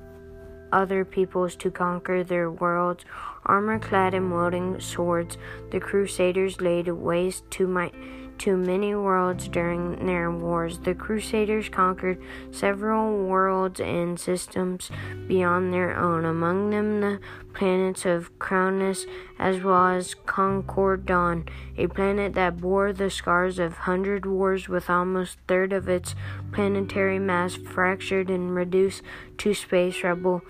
other 0.72 1.04
peoples 1.04 1.56
to 1.56 1.72
conquer 1.72 2.24
their 2.24 2.51
world's 2.51 3.04
Armor 3.48 3.80
clad 3.80 4.13
and 4.13 4.32
wielding 4.32 4.80
swords, 4.80 5.39
the 5.72 5.80
Crusaders 5.80 6.62
laid 6.62 6.88
waste 6.88 7.50
to 7.50 7.66
my 7.66 7.92
to 8.39 8.58
many 8.58 8.96
worlds 8.96 9.48
during 9.48 10.05
their 10.05 10.31
wars. 10.31 10.79
The 10.79 10.96
Crusaders 10.96 11.69
conquered 11.69 12.22
several 12.51 13.25
worlds 13.25 13.79
and 13.79 14.19
systems 14.19 14.89
beyond 15.27 15.74
their 15.74 15.96
own, 15.96 16.25
among 16.25 16.69
them 16.69 17.01
the 17.01 17.19
planets 17.53 18.05
of 18.05 18.38
Cronus 18.39 19.05
as 19.38 19.62
well 19.62 19.88
as 19.88 20.15
Concord 20.25 21.05
Dawn, 21.05 21.46
a 21.77 21.88
planet 21.88 22.34
that 22.34 22.58
bore 22.58 22.93
the 22.93 23.10
scars 23.10 23.60
of 23.60 23.74
hundred 23.74 24.25
wars 24.25 24.69
with 24.69 24.89
almost 24.89 25.36
a 25.36 25.48
third 25.48 25.74
of 25.74 25.89
its 25.89 26.15
planetary 26.51 27.19
mass 27.19 27.55
fractured 27.55 28.29
and 28.29 28.55
reduced 28.55 29.03
to 29.38 29.53
space 29.53 30.03
rubble. 30.03 30.41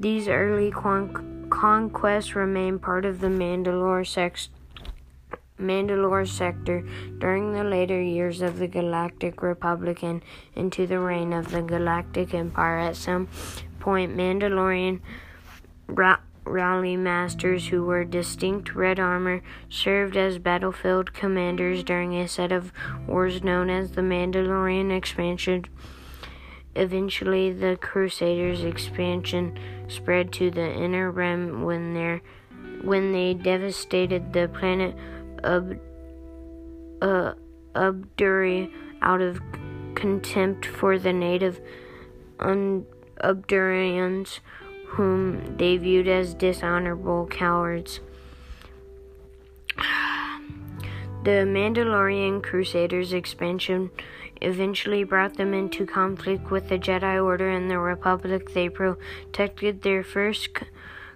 These 0.00 0.28
early 0.28 0.70
con- 0.70 1.48
conquests 1.50 2.34
remain 2.34 2.78
part 2.78 3.04
of 3.04 3.20
the 3.20 3.28
Mandalore 3.28 4.06
sex- 4.06 4.48
Mandalore 5.58 6.26
sector 6.26 6.84
during 7.18 7.52
the 7.52 7.64
later 7.64 8.00
years 8.00 8.40
of 8.40 8.58
the 8.58 8.68
Galactic 8.68 9.42
Republic 9.42 10.02
and 10.02 10.22
into 10.54 10.86
the 10.86 11.00
reign 11.00 11.32
of 11.32 11.50
the 11.50 11.62
Galactic 11.62 12.34
Empire. 12.34 12.78
At 12.78 12.96
some 12.96 13.28
point, 13.80 14.16
Mandalorian 14.16 15.00
ra- 15.86 16.20
rally 16.44 16.96
masters 16.96 17.68
who 17.68 17.84
wore 17.84 18.04
distinct 18.04 18.74
red 18.74 18.98
armor 18.98 19.42
served 19.68 20.16
as 20.16 20.38
battlefield 20.38 21.12
commanders 21.12 21.84
during 21.84 22.14
a 22.14 22.28
set 22.28 22.52
of 22.52 22.72
wars 23.06 23.42
known 23.42 23.70
as 23.70 23.92
the 23.92 24.02
Mandalorian 24.02 24.96
expansion. 24.96 25.64
Eventually, 26.74 27.52
the 27.52 27.76
Crusaders' 27.80 28.62
expansion 28.62 29.58
spread 29.88 30.32
to 30.34 30.50
the 30.50 30.72
inner 30.72 31.10
rim 31.10 31.64
when, 31.64 32.20
when 32.82 33.12
they 33.12 33.34
devastated 33.34 34.32
the 34.32 34.48
planet 34.48 34.94
Ab- 35.44 35.80
uh, 37.00 37.32
Abduri 37.74 38.70
out 39.02 39.20
of 39.20 39.40
contempt 39.94 40.66
for 40.66 40.98
the 40.98 41.12
native 41.12 41.60
un- 42.40 42.86
Abdurians, 43.22 44.40
whom 44.86 45.56
they 45.56 45.76
viewed 45.76 46.08
as 46.08 46.34
dishonorable 46.34 47.26
cowards. 47.26 48.00
The 51.24 51.44
Mandalorian 51.44 52.42
Crusaders' 52.42 53.12
expansion 53.12 53.90
eventually 54.40 55.02
brought 55.02 55.34
them 55.34 55.52
into 55.52 55.84
conflict 55.84 56.50
with 56.50 56.68
the 56.68 56.78
Jedi 56.78 57.22
Order 57.22 57.50
and 57.50 57.68
the 57.68 57.78
Republic. 57.78 58.52
They 58.54 58.68
protected 58.68 59.82
their 59.82 60.04
first 60.04 60.48
c- 60.58 60.66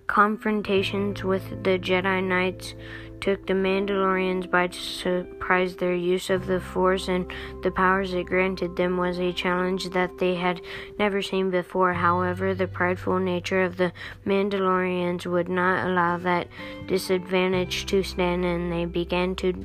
confrontations 0.09 1.23
with 1.23 1.63
the 1.63 1.79
Jedi 1.79 2.23
Knights 2.23 2.75
took 3.23 3.47
the 3.47 3.55
Mandalorians 3.55 4.51
by 4.51 4.69
surprise. 4.69 5.77
Their 5.77 5.95
use 5.95 6.29
of 6.29 6.47
the 6.47 6.61
Force 6.61 7.09
and 7.09 7.33
the 7.63 7.71
powers 7.71 8.13
it 8.13 8.27
granted 8.27 8.77
them 8.77 8.97
was 8.97 9.19
a 9.19 9.33
challenge 9.33 9.91
that 9.91 10.19
they 10.19 10.35
had 10.35 10.61
never 10.99 11.23
seen 11.23 11.51
before. 11.51 11.95
However, 11.95 12.55
the 12.55 12.67
prideful 12.67 13.19
nature 13.21 13.63
of 13.63 13.77
the 13.77 13.93
Mandalorians 14.27 15.25
would 15.25 15.49
not 15.49 15.87
allow 15.87 16.19
that 16.19 16.49
disadvantage 16.87 17.87
to 17.87 18.03
stand, 18.03 18.45
and 18.45 18.73
they 18.73 18.85
began 18.85 19.37
to 19.37 19.65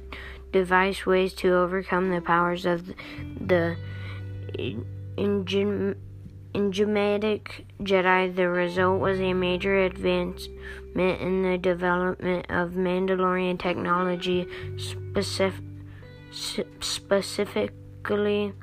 devise 0.51 1.05
ways 1.05 1.33
to 1.33 1.53
overcome 1.55 2.11
the 2.11 2.21
powers 2.21 2.65
of 2.65 2.93
the 3.41 3.75
Enigmatic 6.53 7.65
Jedi. 7.81 8.35
The 8.35 8.49
result 8.49 8.99
was 8.99 9.19
a 9.19 9.33
major 9.33 9.77
advancement 9.83 11.21
in 11.21 11.43
the 11.43 11.57
development 11.57 12.45
of 12.49 12.71
Mandalorian 12.71 13.59
technology, 13.59 14.47
specific, 14.77 15.63
specifically. 16.79 18.53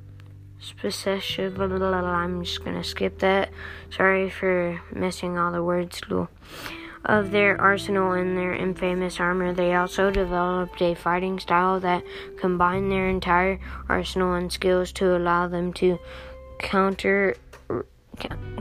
Specifically, 0.58 1.82
I'm 1.82 2.42
just 2.42 2.64
gonna 2.64 2.84
skip 2.84 3.18
that. 3.18 3.50
Sorry 3.90 4.30
for 4.30 4.80
missing 4.92 5.36
all 5.36 5.52
the 5.52 5.62
words, 5.62 6.00
Lou. 6.08 6.28
Of 7.04 7.32
their 7.32 7.60
arsenal 7.60 8.12
and 8.12 8.38
their 8.38 8.54
infamous 8.54 9.20
armor, 9.20 9.52
they 9.52 9.74
also 9.74 10.10
developed 10.10 10.80
a 10.80 10.94
fighting 10.94 11.38
style 11.38 11.78
that 11.80 12.02
combined 12.38 12.90
their 12.90 13.10
entire 13.10 13.60
arsenal 13.90 14.32
and 14.32 14.50
skills 14.50 14.90
to 14.92 15.14
allow 15.14 15.46
them 15.46 15.74
to 15.74 15.98
counter 16.58 17.36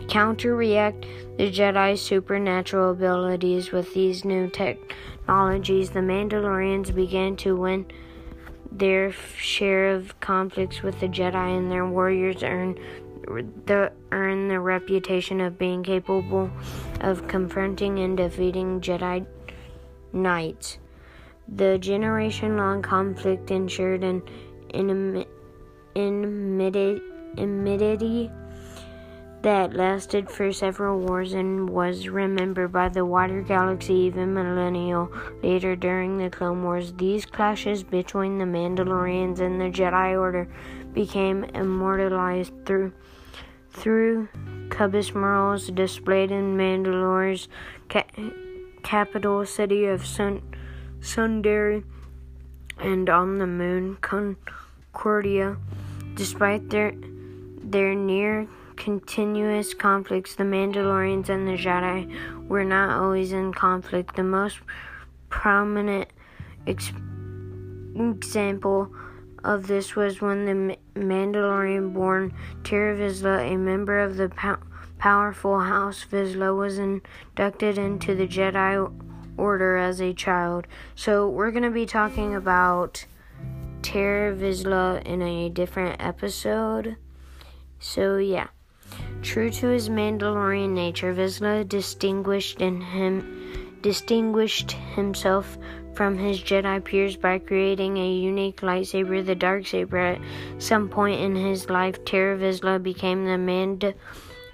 counter-react 0.07 1.05
the 1.37 1.51
Jedi's 1.51 2.01
supernatural 2.01 2.91
abilities. 2.91 3.71
With 3.71 3.93
these 3.93 4.25
new 4.25 4.49
technologies, 4.49 5.89
the 5.91 6.01
Mandalorians 6.01 6.93
began 6.93 7.35
to 7.37 7.55
win 7.55 7.85
their 8.71 9.11
share 9.11 9.91
of 9.93 10.19
conflicts 10.19 10.81
with 10.81 10.99
the 10.99 11.07
Jedi, 11.07 11.57
and 11.57 11.71
their 11.71 11.85
warriors 11.85 12.43
earned 12.43 12.79
the 13.65 13.91
earn 14.11 14.49
the 14.49 14.59
reputation 14.59 15.39
of 15.39 15.57
being 15.57 15.81
capable 15.81 16.51
of 16.99 17.27
confronting 17.27 17.99
and 17.99 18.17
defeating 18.17 18.81
Jedi 18.81 19.25
Knights. 20.11 20.79
The 21.47 21.77
generation-long 21.77 22.81
conflict 22.81 23.49
ensured 23.51 24.03
an 24.03 24.23
enmity 25.95 27.01
that 29.43 29.73
lasted 29.73 30.29
for 30.29 30.53
several 30.53 30.99
wars 30.99 31.33
and 31.33 31.69
was 31.69 32.07
remembered 32.07 32.71
by 32.71 32.87
the 32.87 33.05
wider 33.05 33.41
galaxy 33.41 33.93
even 33.93 34.33
millennial 34.33 35.11
later 35.43 35.75
during 35.75 36.17
the 36.17 36.29
Clone 36.29 36.63
Wars. 36.63 36.93
These 36.93 37.25
clashes 37.25 37.83
between 37.83 38.37
the 38.37 38.45
Mandalorians 38.45 39.41
and 39.41 39.59
the 39.59 39.65
Jedi 39.65 40.17
Order 40.17 40.47
became 40.93 41.43
immortalized 41.43 42.53
through 42.65 42.93
through 43.69 44.29
Cubis 44.69 45.13
murals 45.13 45.67
displayed 45.67 46.31
in 46.31 46.55
Mandalore's 46.55 47.49
ca- 47.89 48.05
capital 48.81 49.45
city 49.45 49.85
of 49.85 50.05
Sun 50.05 50.41
Sundari 51.01 51.83
and 52.79 53.09
on 53.09 53.39
the 53.39 53.47
moon 53.47 53.97
Concordia. 53.99 55.57
Despite 56.15 56.69
their 56.69 56.93
their 57.61 57.93
near 57.93 58.47
continuous 58.75 59.73
conflicts, 59.73 60.35
the 60.35 60.43
Mandalorians 60.43 61.29
and 61.29 61.47
the 61.47 61.53
Jedi 61.53 62.47
were 62.47 62.63
not 62.63 62.89
always 62.89 63.31
in 63.31 63.53
conflict. 63.53 64.15
The 64.15 64.23
most 64.23 64.59
prominent 65.29 66.09
ex- 66.67 66.91
example 67.95 68.93
of 69.43 69.67
this 69.67 69.95
was 69.95 70.21
when 70.21 70.45
the 70.45 70.77
Mandalorian 70.99 71.93
born 71.93 72.33
Tarre 72.63 72.95
Vizsla, 72.95 73.53
a 73.53 73.57
member 73.57 73.99
of 73.99 74.17
the 74.17 74.29
pow- 74.29 74.59
powerful 74.97 75.59
House 75.59 76.05
Vizsla, 76.09 76.57
was 76.57 76.77
inducted 76.77 77.77
into 77.77 78.15
the 78.15 78.27
Jedi 78.27 78.91
Order 79.35 79.77
as 79.77 79.99
a 79.99 80.13
child. 80.13 80.67
So, 80.95 81.27
we're 81.27 81.51
going 81.51 81.63
to 81.63 81.71
be 81.71 81.87
talking 81.87 82.35
about 82.35 83.05
Tarre 83.81 84.33
Vizsla 84.33 85.03
in 85.05 85.21
a 85.21 85.49
different 85.49 85.99
episode. 85.99 86.97
So, 87.79 88.17
yeah. 88.17 88.47
True 89.23 89.49
to 89.49 89.67
his 89.67 89.87
Mandalorian 89.87 90.71
nature, 90.71 91.13
Vizsla 91.13 91.67
distinguished 91.67 92.61
in 92.61 92.81
him 92.81 93.79
distinguished 93.81 94.71
himself 94.71 95.57
from 95.93 96.17
his 96.17 96.41
Jedi 96.41 96.83
peers 96.83 97.15
by 97.15 97.39
creating 97.39 97.97
a 97.97 98.11
unique 98.11 98.61
lightsaber, 98.61 99.25
the 99.25 99.35
dark 99.35 99.65
saber. 99.65 99.97
At 99.97 100.21
some 100.57 100.89
point 100.89 101.21
in 101.21 101.35
his 101.35 101.69
life, 101.69 102.03
Tarre 102.05 102.37
Vizsla 102.37 102.83
became 102.83 103.25
the 103.25 103.93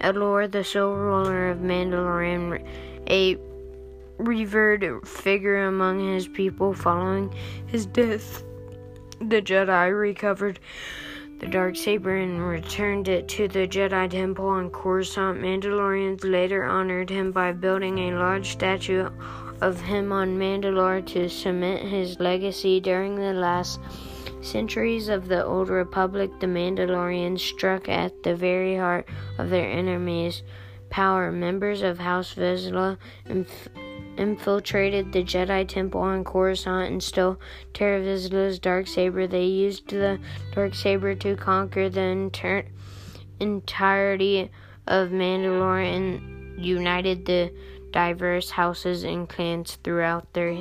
Mandalore, 0.01 0.51
the 0.51 0.63
sole 0.63 0.95
ruler 0.95 1.49
of 1.49 1.59
Mandalorian, 1.59 2.63
a 3.09 3.37
revered 4.17 5.07
figure 5.07 5.65
among 5.65 6.13
his 6.13 6.27
people. 6.27 6.73
Following 6.73 7.33
his 7.67 7.85
death, 7.85 8.43
the 9.19 9.41
Jedi 9.41 9.97
recovered 9.97 10.59
the 11.39 11.47
dark 11.47 11.75
saber 11.75 12.17
and 12.17 12.45
returned 12.45 13.07
it 13.07 13.27
to 13.29 13.47
the 13.47 13.67
Jedi 13.67 14.09
Temple 14.09 14.47
on 14.47 14.69
Coruscant. 14.69 15.39
Mandalorians 15.39 16.29
later 16.29 16.65
honored 16.65 17.09
him 17.09 17.31
by 17.31 17.53
building 17.53 17.97
a 17.97 18.15
large 18.15 18.51
statue 18.51 19.09
of 19.61 19.79
him 19.81 20.11
on 20.11 20.37
Mandalore 20.37 21.05
to 21.07 21.29
cement 21.29 21.81
his 21.81 22.19
legacy 22.19 22.79
during 22.79 23.15
the 23.15 23.33
last 23.33 23.79
centuries 24.41 25.07
of 25.09 25.27
the 25.27 25.45
Old 25.45 25.69
Republic. 25.69 26.31
The 26.39 26.47
Mandalorians 26.47 27.39
struck 27.39 27.87
at 27.87 28.23
the 28.23 28.35
very 28.35 28.75
heart 28.75 29.07
of 29.37 29.49
their 29.49 29.69
enemies' 29.69 30.43
power. 30.89 31.31
Members 31.31 31.81
of 31.81 31.99
House 31.99 32.33
Vizsla 32.33 32.97
inf- 33.27 33.69
infiltrated 34.19 35.13
the 35.13 35.23
Jedi 35.23 35.67
Temple 35.67 36.01
on 36.01 36.23
Coruscant 36.23 36.91
and 36.91 37.01
stole 37.01 37.39
Tarre 37.73 38.01
Vizsla's 38.01 38.59
dark 38.59 38.85
saber. 38.87 39.25
They 39.25 39.45
used 39.45 39.89
the 39.89 40.19
dark 40.53 40.75
saber 40.75 41.15
to 41.15 41.35
conquer 41.35 41.89
the 41.89 42.01
inter- 42.01 42.65
entirety 43.39 44.51
of 44.85 45.09
Mandalore 45.09 45.95
and 45.95 46.63
united 46.63 47.25
the 47.25 47.53
diverse 47.91 48.49
houses 48.49 49.03
and 49.03 49.27
clans 49.27 49.77
throughout 49.83 50.33
their 50.33 50.57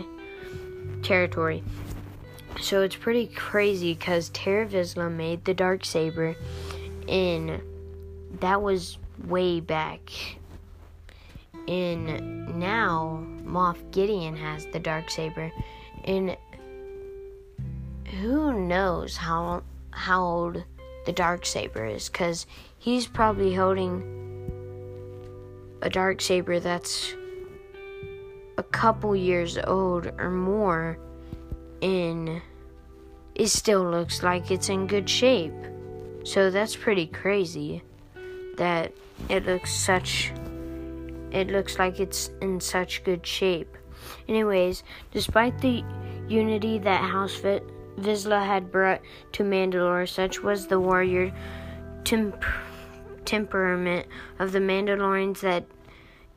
territory. 1.03 1.62
So 2.61 2.83
it's 2.83 2.97
pretty 2.97 3.27
crazy 3.27 3.94
because 3.94 4.31
Tarre 4.31 4.66
Vizsla 4.66 5.12
made 5.12 5.44
the 5.44 5.55
dark 5.55 5.85
saber, 5.85 6.37
and 7.09 7.61
that 8.40 8.62
was 8.62 8.99
way 9.27 9.61
back. 9.61 10.11
And 11.66 12.59
now 12.59 13.25
Moff 13.49 13.79
Gideon 13.91 14.37
has 14.37 14.67
the 14.67 14.79
dark 14.79 15.11
saber, 15.11 15.51
and 16.05 16.37
who 18.21 18.53
knows 18.53 19.17
how 19.17 19.63
how 19.91 20.23
old 20.23 20.65
the 21.07 21.13
dark 21.13 21.47
saber 21.47 21.87
is? 21.87 22.09
Because 22.09 22.47
he's 22.79 23.07
probably 23.07 23.55
holding 23.55 24.17
a 25.83 25.91
dark 25.91 26.21
saber 26.21 26.61
that's 26.61 27.15
a 28.57 28.63
couple 28.63 29.15
years 29.15 29.57
old 29.57 30.07
or 30.19 30.31
more 30.31 30.99
and 31.81 32.43
it 33.35 33.49
still 33.49 33.89
looks 33.89 34.23
like 34.23 34.51
it's 34.51 34.69
in 34.69 34.87
good 34.89 35.09
shape. 35.09 35.55
So 36.25 36.51
that's 36.51 36.75
pretty 36.75 37.07
crazy 37.07 37.83
that 38.57 38.93
it 39.29 39.47
looks 39.47 39.73
such 39.73 40.33
it 41.33 41.49
looks 41.49 41.79
like 41.79 42.01
it's 42.01 42.31
in 42.41 42.61
such 42.61 43.05
good 43.05 43.27
shape. 43.27 43.77
Anyways, 44.29 44.83
despite 45.12 45.61
the 45.61 45.85
unity 46.29 46.79
that 46.79 47.01
House 47.01 47.41
Vizsla 47.99 48.45
had 48.45 48.71
brought 48.71 49.01
to 49.33 49.43
Mandalore, 49.43 50.09
such 50.09 50.43
was 50.43 50.67
the 50.67 50.79
warrior 50.79 51.33
temp- 52.05 52.45
temperament 53.25 54.07
of 54.38 54.53
the 54.53 54.61
Mandalorians 54.61 55.41
that 55.41 55.64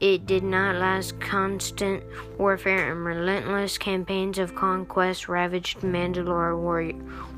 it 0.02 0.26
did 0.26 0.44
not 0.44 0.76
last. 0.76 1.20
Constant 1.20 2.04
warfare 2.38 2.92
and 2.92 3.06
relentless 3.06 3.78
campaigns 3.78 4.40
of 4.40 4.56
conquest 4.56 5.30
ravaged 5.30 5.82
Mandalore. 5.82 6.58
War- 6.60 6.92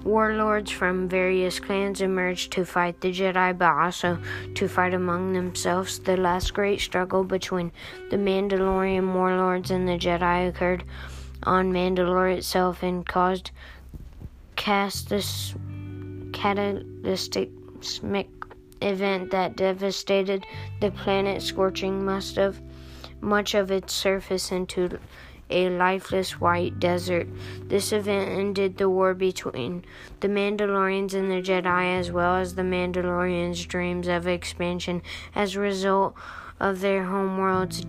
warlords 0.04 0.72
from 0.72 1.08
various 1.10 1.60
clans 1.60 2.02
emerged 2.02 2.52
to 2.54 2.66
fight 2.66 3.02
the 3.02 3.12
Jedi, 3.12 3.58
but 3.58 3.74
also 3.74 4.18
to 4.56 4.68
fight 4.68 4.94
among 4.94 5.34
themselves. 5.34 6.00
The 6.00 6.18
last 6.18 6.54
great 6.54 6.80
struggle 6.80 7.24
between 7.26 7.72
the 8.10 8.18
Mandalorian 8.18 9.14
warlords 9.14 9.70
and 9.70 9.88
the 9.88 9.98
Jedi 9.98 10.48
occurred 10.48 10.84
on 11.44 11.74
Mandalore 11.74 12.38
itself 12.38 12.82
and 12.82 13.06
caused 13.06 13.52
catastrophic 14.56 15.60
event 18.84 19.32
that 19.32 19.56
devastated 19.56 20.46
the 20.82 20.92
planet, 20.92 21.42
scorching 21.42 22.06
most 22.06 22.38
of 22.38 22.62
much 23.22 23.56
of 23.56 23.72
its 23.72 23.94
surface 23.94 24.52
into 24.52 25.00
a 25.50 25.70
lifeless 25.70 26.40
white 26.40 26.80
desert. 26.80 27.28
This 27.68 27.92
event 27.92 28.30
ended 28.30 28.78
the 28.78 28.90
war 28.90 29.14
between 29.14 29.86
the 30.20 30.28
Mandalorians 30.28 31.14
and 31.14 31.30
the 31.30 31.42
Jedi, 31.42 32.00
as 32.00 32.12
well 32.12 32.38
as 32.38 32.56
the 32.56 32.64
Mandalorians' 32.64 33.68
dreams 33.68 34.08
of 34.08 34.28
expansion. 34.28 35.02
As 35.36 35.56
a 35.56 35.60
result 35.60 36.16
of 36.60 36.82
their 36.82 37.04
homeworld's 37.04 37.82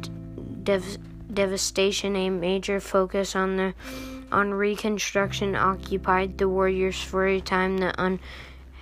dev- 0.62 0.98
devastation, 1.32 2.16
a 2.16 2.30
major 2.30 2.80
focus 2.80 3.34
on 3.34 3.56
the 3.56 3.74
on 4.32 4.52
reconstruction 4.52 5.54
occupied 5.54 6.38
the 6.38 6.48
warriors 6.48 7.00
for 7.00 7.26
a 7.26 7.40
time. 7.40 7.78
The 7.78 7.94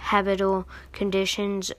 uninhabitable 0.03 0.67
conditions 0.93 1.73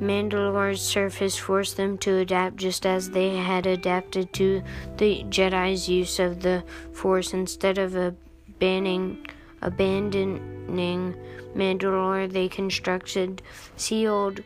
Mandalore's 0.00 0.80
surface 0.80 1.36
forced 1.36 1.76
them 1.76 1.98
to 1.98 2.18
adapt 2.18 2.56
just 2.56 2.86
as 2.86 3.10
they 3.10 3.36
had 3.36 3.66
adapted 3.66 4.32
to 4.34 4.62
the 4.96 5.24
Jedi's 5.24 5.88
use 5.88 6.20
of 6.20 6.42
the 6.42 6.62
Force. 6.92 7.34
Instead 7.34 7.78
of 7.78 7.96
abandoning, 7.96 9.26
abandoning 9.60 11.16
Mandalore, 11.52 12.30
they 12.30 12.48
constructed 12.48 13.42
sealed 13.76 14.44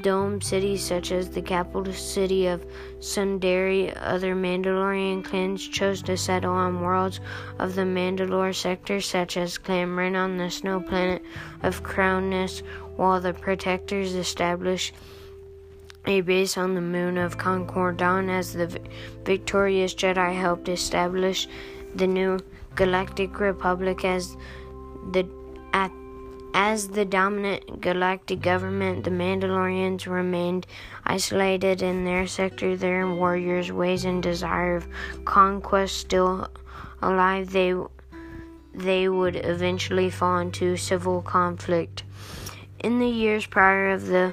dome 0.00 0.40
cities 0.40 0.82
such 0.82 1.12
as 1.12 1.30
the 1.30 1.42
capital 1.42 1.92
city 1.92 2.46
of 2.46 2.64
Sundari. 3.00 3.92
Other 4.00 4.34
Mandalorian 4.34 5.24
clans 5.24 5.66
chose 5.66 6.02
to 6.02 6.16
settle 6.16 6.54
on 6.54 6.80
worlds 6.80 7.20
of 7.58 7.74
the 7.74 7.82
Mandalore 7.82 8.54
sector, 8.54 9.00
such 9.00 9.36
as 9.36 9.58
Clan 9.58 10.16
on 10.16 10.36
the 10.36 10.50
snow 10.50 10.80
planet 10.80 11.22
of 11.62 11.82
Krownest, 11.82 12.62
while 12.96 13.20
the 13.20 13.34
Protectors 13.34 14.14
established 14.14 14.94
a 16.06 16.20
base 16.20 16.58
on 16.58 16.74
the 16.74 16.80
moon 16.80 17.16
of 17.16 17.38
Concord 17.38 17.96
Dawn 17.96 18.28
as 18.28 18.52
the 18.52 18.78
victorious 19.24 19.94
Jedi 19.94 20.34
helped 20.34 20.68
establish 20.68 21.48
the 21.94 22.06
new 22.06 22.38
Galactic 22.74 23.40
Republic 23.40 24.04
as 24.04 24.36
the 25.12 25.26
at 25.72 25.90
as 26.54 26.88
the 26.88 27.04
dominant 27.04 27.80
galactic 27.80 28.40
government, 28.40 29.02
the 29.02 29.10
Mandalorians 29.10 30.06
remained 30.06 30.68
isolated 31.04 31.82
in 31.82 32.04
their 32.04 32.28
sector, 32.28 32.76
their 32.76 33.06
warriors' 33.12 33.72
ways 33.72 34.04
and 34.04 34.22
desire 34.22 34.76
of 34.76 34.86
conquest 35.24 35.96
still 35.96 36.48
alive. 37.02 37.50
They 37.50 37.74
they 38.72 39.08
would 39.08 39.36
eventually 39.36 40.10
fall 40.10 40.38
into 40.38 40.76
civil 40.76 41.22
conflict. 41.22 42.04
In 42.78 43.00
the 43.00 43.08
years 43.08 43.46
prior 43.46 43.90
of 43.90 44.06
the 44.06 44.32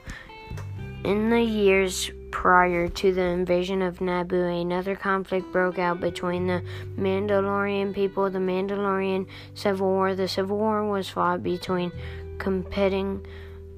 in 1.03 1.31
the 1.31 1.41
years 1.41 2.11
prior 2.31 2.87
to 2.87 3.13
the 3.13 3.21
invasion 3.21 3.81
of 3.81 3.99
Naboo, 3.99 4.61
another 4.61 4.95
conflict 4.95 5.51
broke 5.51 5.77
out 5.77 5.99
between 5.99 6.47
the 6.47 6.63
Mandalorian 6.97 7.93
people, 7.93 8.29
the 8.29 8.39
Mandalorian 8.39 9.27
Civil 9.53 9.87
War. 9.87 10.15
The 10.15 10.27
Civil 10.27 10.57
War 10.57 10.89
was 10.89 11.09
fought 11.09 11.43
between 11.43 11.91
competing 12.39 13.25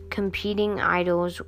competing 0.09 0.79
idols 0.79 1.41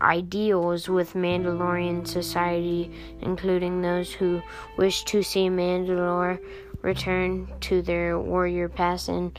ideals 0.00 0.88
with 0.88 1.12
Mandalorian 1.14 2.06
society, 2.06 2.90
including 3.20 3.80
those 3.80 4.12
who 4.12 4.42
wish 4.76 5.04
to 5.04 5.22
see 5.22 5.48
Mandalore 5.48 6.38
return 6.82 7.46
to 7.60 7.82
their 7.82 8.18
warrior 8.18 8.68
past 8.68 9.08
and 9.08 9.38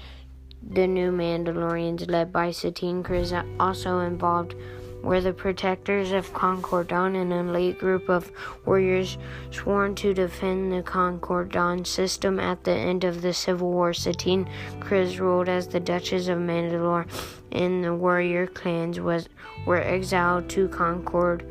the 0.61 0.85
new 0.85 1.11
Mandalorians 1.11 2.09
led 2.09 2.31
by 2.31 2.51
Satine 2.51 3.03
Kryze 3.03 3.43
also 3.59 3.99
involved 3.99 4.55
were 5.03 5.21
the 5.21 5.33
protectors 5.33 6.11
of 6.11 6.33
Concord 6.33 6.89
Dawn, 6.89 7.15
an 7.15 7.31
elite 7.31 7.79
group 7.79 8.09
of 8.09 8.31
warriors 8.65 9.17
sworn 9.51 9.95
to 9.95 10.13
defend 10.13 10.71
the 10.71 10.83
Concord 10.83 11.51
Dawn 11.51 11.83
system. 11.85 12.39
At 12.39 12.63
the 12.63 12.71
end 12.71 13.03
of 13.03 13.21
the 13.21 13.33
Civil 13.33 13.71
War, 13.71 13.93
Satine 13.93 14.47
Kryze 14.79 15.19
ruled 15.19 15.49
as 15.49 15.67
the 15.67 15.79
Duchess 15.79 16.27
of 16.27 16.37
Mandalore, 16.37 17.07
and 17.51 17.83
the 17.83 17.93
warrior 17.93 18.47
clans 18.47 18.99
was 18.99 19.27
were 19.65 19.81
exiled 19.81 20.49
to 20.49 20.67
Concord. 20.69 21.45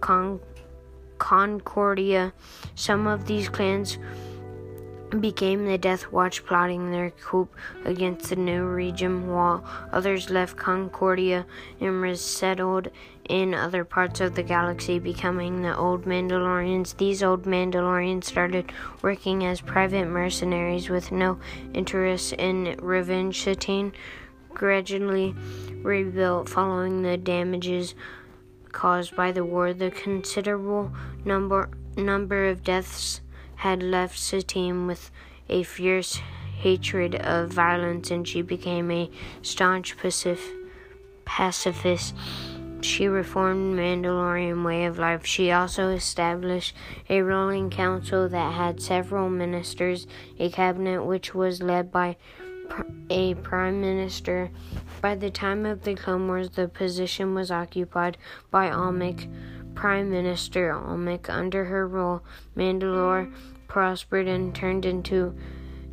Con- 0.00 0.40
Concordia. 1.18 2.32
Some 2.74 3.06
of 3.06 3.26
these 3.26 3.48
clans 3.48 3.98
became 5.20 5.66
the 5.66 5.78
Death 5.78 6.10
Watch, 6.10 6.44
plotting 6.44 6.90
their 6.90 7.10
coup 7.10 7.48
against 7.84 8.30
the 8.30 8.36
new 8.36 8.64
regime, 8.64 9.28
while 9.28 9.64
others 9.92 10.30
left 10.30 10.56
Concordia 10.56 11.46
and 11.80 12.00
resettled 12.00 12.88
in 13.28 13.54
other 13.54 13.84
parts 13.84 14.20
of 14.20 14.34
the 14.34 14.42
galaxy, 14.42 14.98
becoming 14.98 15.62
the 15.62 15.76
Old 15.76 16.04
Mandalorians. 16.04 16.96
These 16.96 17.22
Old 17.22 17.44
Mandalorians 17.44 18.24
started 18.24 18.72
working 19.02 19.44
as 19.44 19.60
private 19.60 20.06
mercenaries 20.06 20.88
with 20.88 21.12
no 21.12 21.38
interest 21.74 22.32
in 22.34 22.76
revenge. 22.80 23.42
Satine 23.42 23.92
gradually 24.50 25.34
rebuilt 25.82 26.48
following 26.48 27.02
the 27.02 27.16
damages 27.16 27.94
caused 28.70 29.14
by 29.14 29.32
the 29.32 29.44
war. 29.44 29.72
The 29.72 29.90
considerable 29.90 30.92
number 31.24 31.70
number 31.96 32.46
of 32.46 32.64
deaths 32.64 33.20
had 33.62 33.80
left 33.80 34.18
Satine 34.18 34.88
with 34.88 35.12
a 35.48 35.62
fierce 35.62 36.20
hatred 36.58 37.14
of 37.14 37.48
violence, 37.48 38.10
and 38.10 38.26
she 38.26 38.42
became 38.42 38.90
a 38.90 39.08
staunch 39.40 39.96
pacif- 39.96 40.56
pacifist. 41.24 42.12
She 42.80 43.06
reformed 43.06 43.78
Mandalorian 43.78 44.64
way 44.64 44.84
of 44.84 44.98
life. 44.98 45.24
She 45.24 45.52
also 45.52 45.90
established 45.90 46.74
a 47.08 47.22
ruling 47.22 47.70
council 47.70 48.28
that 48.28 48.52
had 48.52 48.82
several 48.82 49.30
ministers, 49.30 50.08
a 50.40 50.50
cabinet 50.50 51.04
which 51.04 51.32
was 51.32 51.62
led 51.62 51.92
by 51.92 52.16
a 53.10 53.34
prime 53.34 53.80
minister. 53.80 54.50
By 55.00 55.14
the 55.14 55.30
time 55.30 55.66
of 55.66 55.84
the 55.84 55.94
Clone 55.94 56.26
Wars, 56.26 56.50
the 56.50 56.66
position 56.66 57.32
was 57.32 57.52
occupied 57.52 58.16
by 58.50 58.70
Almec, 58.70 59.28
Prime 59.74 60.10
Minister 60.10 60.72
Almec. 60.72 61.28
Under 61.28 61.64
her 61.64 61.86
rule, 61.86 62.22
Mandalore 62.56 63.32
prospered 63.68 64.28
and 64.28 64.54
turned 64.54 64.84
into 64.84 65.34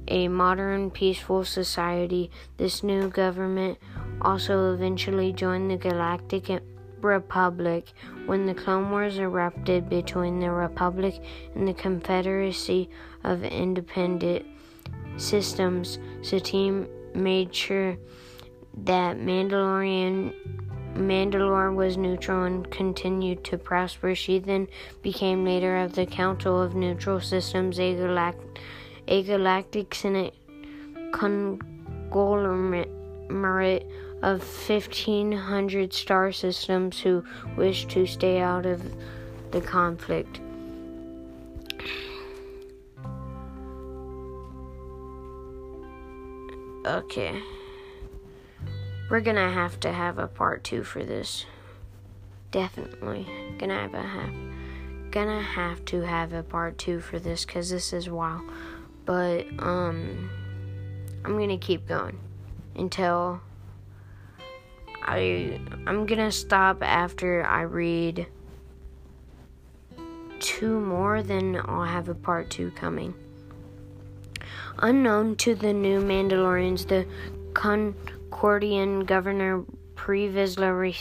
a 0.08 0.28
modern, 0.28 0.92
peaceful 0.92 1.46
society. 1.46 2.32
This 2.58 2.84
new 2.84 3.10
government 3.10 3.78
also 4.22 4.74
eventually 4.74 5.32
joined 5.32 5.72
the 5.72 5.78
Galactic 5.78 6.50
Republic. 7.02 7.94
When 8.26 8.46
the 8.46 8.54
Clone 8.54 8.92
Wars 8.92 9.18
erupted 9.18 9.90
between 9.90 10.40
the 10.40 10.52
Republic 10.52 11.22
and 11.56 11.68
the 11.68 11.74
Confederacy 11.74 12.90
of 13.24 13.44
Independent 13.44 14.46
Systems, 15.18 16.00
Satine 16.22 16.88
made 17.14 17.54
sure 17.54 17.98
that 18.84 19.18
Mandalorian 19.18 20.34
Mandalore 20.96 21.74
was 21.74 21.98
neutral 21.98 22.44
and 22.44 22.70
continued 22.70 23.44
to 23.46 23.58
prosper. 23.58 24.14
She 24.16 24.40
then 24.40 24.68
became 25.02 25.46
leader 25.46 25.78
of 25.78 25.94
the 25.94 26.06
Council 26.06 26.62
of 26.62 26.76
Neutral 26.76 27.20
Systems, 27.22 27.80
a, 27.80 27.96
galact- 27.96 28.58
a 29.08 29.24
galactic 29.24 29.96
senate 29.96 30.34
conglomerate 31.12 32.92
of 34.22 34.42
1,500 34.42 35.94
star 35.94 36.32
systems 36.32 37.00
who 37.00 37.24
wish 37.56 37.86
to 37.86 38.06
stay 38.06 38.40
out 38.40 38.66
of 38.66 38.84
the 39.52 39.62
conflict. 39.62 40.42
Okay. 46.86 47.42
We're 49.10 49.22
gonna 49.22 49.52
have 49.52 49.80
to 49.80 49.92
have 49.92 50.20
a 50.20 50.28
part 50.28 50.64
two 50.64 50.84
for 50.84 51.04
this. 51.04 51.46
Definitely 52.52 53.28
gonna 53.58 53.80
have 53.80 53.96
a 53.96 54.32
gonna 55.10 55.42
have 55.42 55.84
to 55.86 56.02
have 56.02 56.34
a 56.34 56.44
part 56.44 56.78
two 56.78 57.00
for 57.02 57.18
this 57.18 57.44
because 57.44 57.72
this 57.72 57.92
is 57.92 58.08
wild. 58.08 58.44
But 59.06 59.48
um, 59.58 60.30
I'm 61.26 61.40
gonna 61.40 61.58
keep 61.58 61.88
going 61.88 62.20
until 62.76 63.42
I 65.02 65.60
I'm 65.88 66.06
gonna 66.06 66.32
stop 66.32 66.84
after 66.84 67.44
I 67.44 67.62
read 67.62 68.28
two 70.40 70.80
more. 70.80 71.24
Then 71.24 71.60
I'll 71.66 71.84
have 71.84 72.10
a 72.10 72.16
part 72.16 72.52
two 72.52 72.70
coming. 72.72 73.16
Unknown 74.78 75.36
to 75.38 75.56
the 75.56 75.74
new 75.74 76.00
Mandalorians, 76.00 76.88
the 76.88 77.08
Concordian 78.30 79.06
governor 79.06 79.64
Pre 79.96 80.30
Vizsla 80.30 80.78
re- 80.80 80.96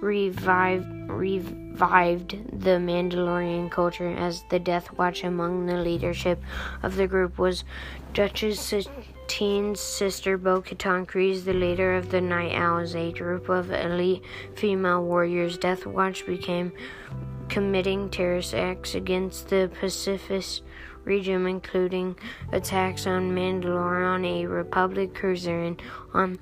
revived, 0.00 1.10
revived 1.10 2.30
the 2.60 2.78
Mandalorian 2.78 3.70
culture 3.70 4.08
as 4.08 4.44
the 4.50 4.58
Death 4.58 4.92
Watch 4.92 5.24
among 5.24 5.66
the 5.66 5.76
leadership 5.76 6.40
of 6.82 6.96
the 6.96 7.06
group 7.06 7.38
was 7.38 7.64
Duchess 8.12 8.60
Satine's 8.60 9.80
sister 9.80 10.38
Bo 10.38 10.62
Katan 10.62 11.06
Kryze, 11.06 11.44
the 11.44 11.52
leader 11.52 11.96
of 11.96 12.10
the 12.10 12.20
Night 12.20 12.54
Owls, 12.54 12.94
a 12.94 13.12
group 13.12 13.48
of 13.48 13.70
elite 13.70 14.22
female 14.54 15.02
warriors. 15.02 15.58
Death 15.58 15.84
Watch 15.84 16.24
became 16.24 16.72
committing 17.48 18.08
terrorist 18.08 18.54
acts 18.54 18.94
against 18.94 19.48
the 19.48 19.70
Pacific 19.80 20.44
region, 21.04 21.46
including 21.46 22.16
attacks 22.52 23.06
on 23.06 23.32
Mandalore 23.32 24.06
on 24.06 24.24
a 24.24 24.46
Republic 24.46 25.14
cruiser 25.14 25.60
and 25.60 25.82
on 26.12 26.38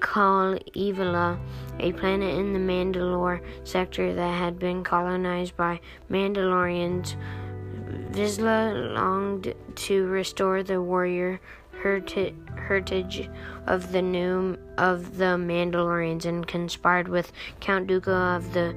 Kal 0.00 0.58
Evila, 0.74 1.38
a 1.78 1.92
planet 1.92 2.34
in 2.34 2.52
the 2.52 2.58
Mandalore 2.58 3.40
sector 3.64 4.14
that 4.14 4.38
had 4.38 4.58
been 4.58 4.82
colonized 4.82 5.56
by 5.56 5.80
Mandalorians. 6.10 7.16
Vizsla 8.10 8.94
longed 8.94 9.54
to 9.74 10.06
restore 10.06 10.62
the 10.62 10.80
warrior 10.80 11.40
heritage 11.82 13.30
of 13.66 13.92
the 13.92 14.02
new 14.02 14.56
of 14.76 15.16
the 15.16 15.36
Mandalorians 15.36 16.24
and 16.24 16.46
conspired 16.46 17.08
with 17.08 17.32
Count 17.60 17.88
Dooku 17.88 18.36
of 18.36 18.52
the 18.52 18.74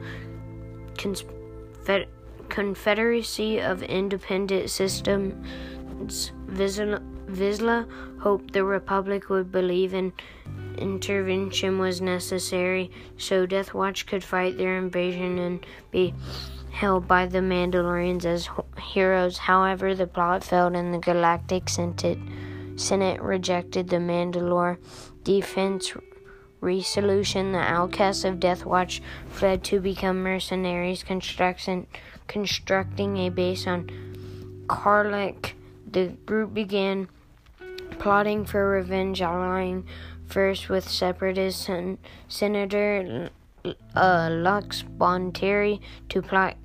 Confed- 0.96 2.08
Confederacy 2.54 3.60
of 3.60 3.82
Independent 3.82 4.70
Systems. 4.70 6.32
Vizsla 6.46 7.88
hoped 8.20 8.54
the 8.54 8.63
Republic 8.63 9.28
would 9.30 9.52
believe 9.52 9.96
in 9.96 10.13
intervention 10.78 11.80
was 11.80 12.00
necessary 12.00 12.92
so 13.18 13.48
Death 13.48 13.74
Watch 13.74 14.06
could 14.06 14.24
fight 14.24 14.56
their 14.56 14.78
invasion 14.78 15.39
and 15.39 15.66
be 15.89 16.13
held 16.72 17.08
by 17.08 17.26
the 17.26 17.39
Mandalorians 17.39 18.24
as 18.24 18.48
heroes. 18.80 19.39
However, 19.39 19.96
the 19.96 20.06
plot 20.06 20.44
failed 20.44 20.76
and 20.76 20.94
the 20.94 21.00
Galactic 21.00 21.70
Senate 21.70 23.20
rejected 23.20 23.89
the 23.89 23.98
Mandalore 23.98 24.78
defense 25.24 25.92
resolution. 26.62 27.54
The 27.54 27.58
outcasts 27.58 28.24
of 28.24 28.39
Death 28.39 28.63
Watch 28.63 29.02
fled 29.30 29.63
to 29.63 29.80
become 29.80 30.22
mercenaries, 30.22 31.02
construction, 31.02 31.88
constructing 32.28 33.18
a 33.18 33.30
base 33.30 33.68
on 33.68 33.90
Carlac. 34.68 35.56
The 35.90 36.08
group 36.26 36.54
began 36.54 37.08
plotting 38.00 38.46
for 38.46 38.70
revenge, 38.70 39.22
allying 39.22 39.86
first 40.26 40.70
with 40.70 40.88
separatist 40.90 41.62
sen- 41.62 42.00
Senator 42.28 43.30
uh, 43.96 44.30
Lux 44.32 44.84
Bonteri 44.84 45.80
to 46.10 46.22
plot 46.22 46.58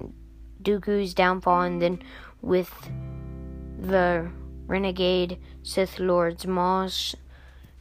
Dooku's 0.62 1.14
downfall, 1.14 1.62
and 1.62 1.82
then 1.82 2.02
with 2.40 2.72
the 3.78 4.28
renegade 4.66 5.38
Sith 5.62 5.98
Lords 5.98 6.46
Maul's 6.46 7.14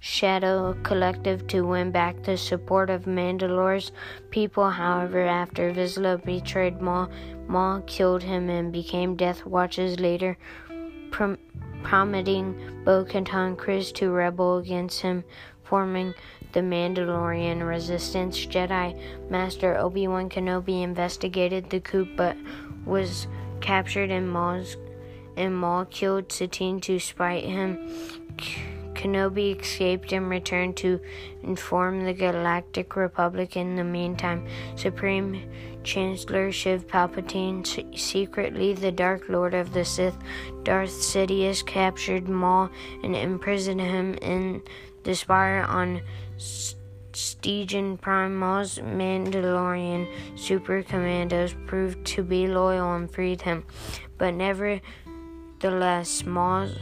Shadow 0.10 0.74
Collective 0.84 1.46
to 1.48 1.68
win 1.68 1.92
back 1.92 2.24
the 2.24 2.38
support 2.38 2.90
of 2.90 3.06
Mandalore's 3.08 3.92
people. 4.30 4.70
However, 4.70 5.28
after 5.28 5.74
Vizsla 5.74 6.24
betrayed 6.24 6.82
Maul, 6.82 7.10
Maul 7.48 7.82
killed 7.82 8.24
him 8.24 8.50
and 8.50 8.72
became 8.72 9.18
Death 9.18 9.46
Watch's 9.46 10.00
leader, 10.00 10.38
prom- 11.12 11.38
prompting 11.84 12.56
Bo 12.86 13.04
Katan 13.04 13.58
Kryze 13.58 13.94
to 13.96 14.10
rebel 14.10 14.60
against 14.60 15.02
him, 15.02 15.26
forming 15.66 16.14
the 16.54 16.62
Mandalorian 16.62 17.68
Resistance. 17.68 18.46
Jedi 18.46 18.98
Master 19.30 19.78
Obi 19.78 20.08
Wan 20.08 20.30
Kenobi 20.30 20.84
investigated 20.84 21.70
the 21.70 21.82
coup 21.82 22.08
but 22.16 22.38
was 22.86 23.28
captured 23.60 24.10
and 24.10 24.32
Maul's 24.32 24.78
and 25.36 25.56
Maul 25.56 25.84
killed 25.84 26.32
Satine 26.32 26.80
to 26.80 26.98
spite 26.98 27.44
him. 27.44 27.78
Kenobi 29.08 29.58
escaped 29.58 30.12
and 30.12 30.30
returned 30.30 30.76
to 30.78 31.00
inform 31.42 32.04
the 32.04 32.14
Galactic 32.14 32.98
Republic. 32.98 33.56
In 33.56 33.78
the 33.78 33.84
meantime, 33.84 34.46
Supreme 34.76 35.50
Chancellor 35.84 36.50
Sheev 36.50 36.86
Palpatine, 36.88 37.66
secretly 37.98 38.74
the 38.74 38.92
Dark 38.92 39.30
Lord 39.30 39.54
of 39.54 39.72
the 39.72 39.86
Sith, 39.86 40.18
Darth 40.64 40.90
Sidious, 40.90 41.66
captured 41.66 42.28
Maul 42.28 42.70
and 43.02 43.16
imprisoned 43.16 43.80
him 43.80 44.16
in 44.16 44.62
the 45.04 45.16
Spire 45.16 45.64
on 45.70 46.02
Stygeon 46.38 48.02
Prime. 48.02 48.36
Maul's 48.36 48.78
Mandalorian 48.80 50.06
super 50.38 50.84
commandos 50.84 51.56
proved 51.66 52.06
to 52.08 52.24
be 52.24 52.48
loyal 52.48 52.94
and 52.94 53.10
freed 53.10 53.42
him, 53.42 53.64
but 54.18 54.34
nevertheless, 54.34 56.26
Maul's 56.26 56.78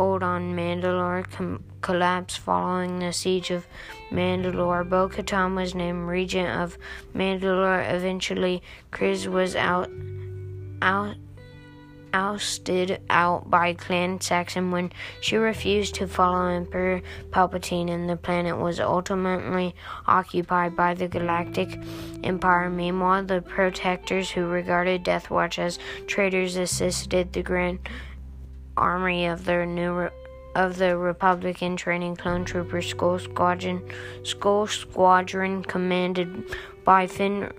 hold 0.00 0.22
on 0.22 0.56
Mandalore 0.56 1.30
com- 1.30 1.62
collapsed 1.82 2.38
following 2.38 3.00
the 3.00 3.12
siege 3.12 3.50
of 3.50 3.66
Mandalore. 4.10 4.88
Bo 4.88 5.10
Katan 5.10 5.54
was 5.54 5.74
named 5.74 6.08
regent 6.08 6.48
of 6.58 6.78
Mandalore. 7.14 7.92
Eventually, 7.92 8.62
Kryze 8.90 9.26
was 9.26 9.54
out, 9.54 9.90
out, 10.80 11.16
ousted 12.14 12.98
out 13.10 13.50
by 13.50 13.74
Clan 13.74 14.18
Saxon 14.22 14.70
when 14.70 14.90
she 15.20 15.36
refused 15.36 15.96
to 15.96 16.06
follow 16.06 16.46
Emperor 16.46 17.02
Palpatine, 17.28 17.90
and 17.90 18.08
the 18.08 18.16
planet 18.16 18.56
was 18.56 18.80
ultimately 18.80 19.74
occupied 20.06 20.74
by 20.74 20.94
the 20.94 21.08
Galactic 21.08 21.78
Empire. 22.24 22.70
Meanwhile, 22.70 23.24
the 23.24 23.42
Protectors, 23.42 24.30
who 24.30 24.46
regarded 24.46 25.02
Death 25.02 25.28
Watch 25.28 25.58
as 25.58 25.78
traitors, 26.06 26.56
assisted 26.56 27.34
the 27.34 27.42
Grand 27.42 27.80
army 28.80 29.26
of 29.26 29.44
the 29.44 29.66
new 29.66 30.08
of 30.56 30.78
the 30.78 30.96
Republican 30.96 31.76
Training 31.76 32.16
Clone 32.16 32.44
Trooper 32.44 32.82
Skull 32.82 33.18
Squadron, 33.18 33.82
Skull 34.24 34.66
Squadron, 34.66 35.62
commanded 35.62 36.44
by 36.84 37.06
Fenn 37.06 37.52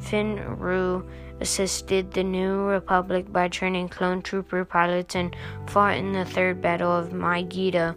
Fenn 0.00 0.56
Rau, 0.56 1.02
assisted 1.40 2.12
the 2.12 2.24
New 2.24 2.62
Republic 2.62 3.30
by 3.32 3.48
training 3.48 3.88
clone 3.88 4.22
trooper 4.22 4.64
pilots 4.64 5.14
and 5.14 5.36
fought 5.66 5.96
in 5.96 6.12
the 6.12 6.24
Third 6.24 6.62
Battle 6.62 6.92
of 6.92 7.12
Megiddo. 7.12 7.94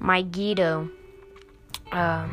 Megiddo. 0.00 0.90
Uh, 1.90 2.28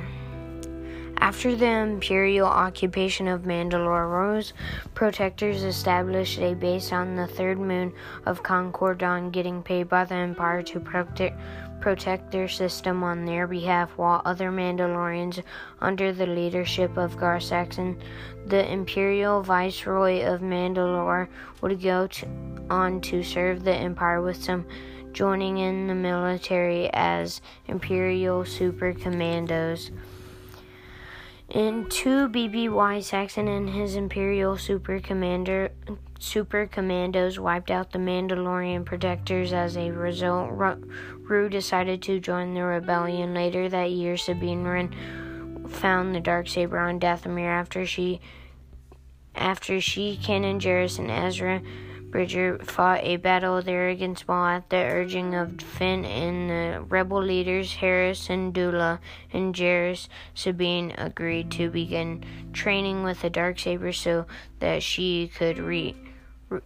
After 1.21 1.53
the 1.53 1.67
Imperial 1.67 2.47
occupation 2.47 3.27
of 3.27 3.41
Mandalore, 3.41 4.09
Rose 4.09 4.53
protectors 4.95 5.63
established 5.63 6.39
a 6.39 6.53
base 6.53 6.93
on 6.93 7.15
the 7.15 7.27
third 7.27 7.59
moon 7.59 7.93
of 8.25 8.41
Concord 8.41 8.99
getting 9.33 9.61
paid 9.61 9.89
by 9.89 10.05
the 10.05 10.15
Empire 10.15 10.63
to 10.63 10.79
protect, 10.79 11.37
protect 11.81 12.31
their 12.31 12.47
system 12.47 13.03
on 13.03 13.25
their 13.25 13.47
behalf, 13.47 13.91
while 13.97 14.21
other 14.23 14.49
Mandalorians, 14.49 15.43
under 15.81 16.13
the 16.13 16.25
leadership 16.25 16.97
of 16.97 17.17
Gar 17.17 17.41
Saxon, 17.41 18.01
the 18.47 18.65
Imperial 18.71 19.43
Viceroy 19.43 20.23
of 20.23 20.39
Mandalore, 20.39 21.27
would 21.61 21.81
go 21.81 22.07
to, 22.07 22.27
on 22.69 23.01
to 23.01 23.23
serve 23.23 23.65
the 23.65 23.75
Empire 23.75 24.21
with 24.21 24.41
some 24.41 24.65
joining 25.11 25.57
in 25.57 25.87
the 25.87 25.95
military 25.95 26.89
as 26.93 27.41
Imperial 27.67 28.45
Super 28.45 28.93
Commandos. 28.93 29.91
In 31.49 31.89
2, 31.89 32.29
BBY 32.29 33.03
Saxon 33.03 33.47
and 33.47 33.71
his 33.71 33.95
Imperial 33.95 34.55
Super 34.55 34.99
Commander 34.99 35.71
Super 36.19 36.67
Commandos 36.67 37.39
wiped 37.39 37.71
out 37.71 37.91
the 37.91 37.97
Mandalorian 37.97 38.85
protectors. 38.85 39.51
As 39.51 39.75
a 39.75 39.89
result, 39.89 40.51
Rau 40.51 41.47
decided 41.47 42.03
to 42.03 42.19
join 42.19 42.53
the 42.53 42.63
rebellion. 42.63 43.33
Later 43.33 43.67
that 43.67 43.89
year, 43.89 44.15
Sabine 44.15 44.63
Wren 44.63 45.67
found 45.67 46.13
the 46.13 46.19
dark 46.19 46.47
saber 46.47 46.77
on 46.77 46.99
Dathomir 46.99 47.49
after 47.49 47.83
she 47.83 48.21
after 49.33 49.81
she, 49.81 50.19
Kanan 50.21 50.59
Jarrus, 50.59 50.99
and 50.99 51.09
Ezra 51.09 51.61
Bridger 52.11 52.59
fought 52.59 53.01
a 53.03 53.17
battle 53.17 53.61
there 53.61 53.89
against 53.89 54.27
Maul 54.27 54.47
at 54.47 54.71
the 54.71 54.77
urging 54.77 55.35
of 55.35 55.61
Fenn 55.61 56.05
and 56.05 56.49
the 56.49 56.81
rebel 56.89 57.21
leaders 57.21 57.73
Hera 57.73 58.15
Dula 58.15 58.99
and 59.31 59.53
Jarrus. 59.53 60.07
Sabine 60.33 60.95
agreed 60.97 61.51
to 61.51 61.69
begin 61.69 62.23
training 62.51 63.03
with 63.03 63.21
the 63.21 63.29
dark 63.29 63.59
saber 63.59 63.93
so 63.93 64.25
that 64.59 64.81
she 64.81 65.27
could 65.27 65.59
re, 65.59 65.95
re 66.49 66.61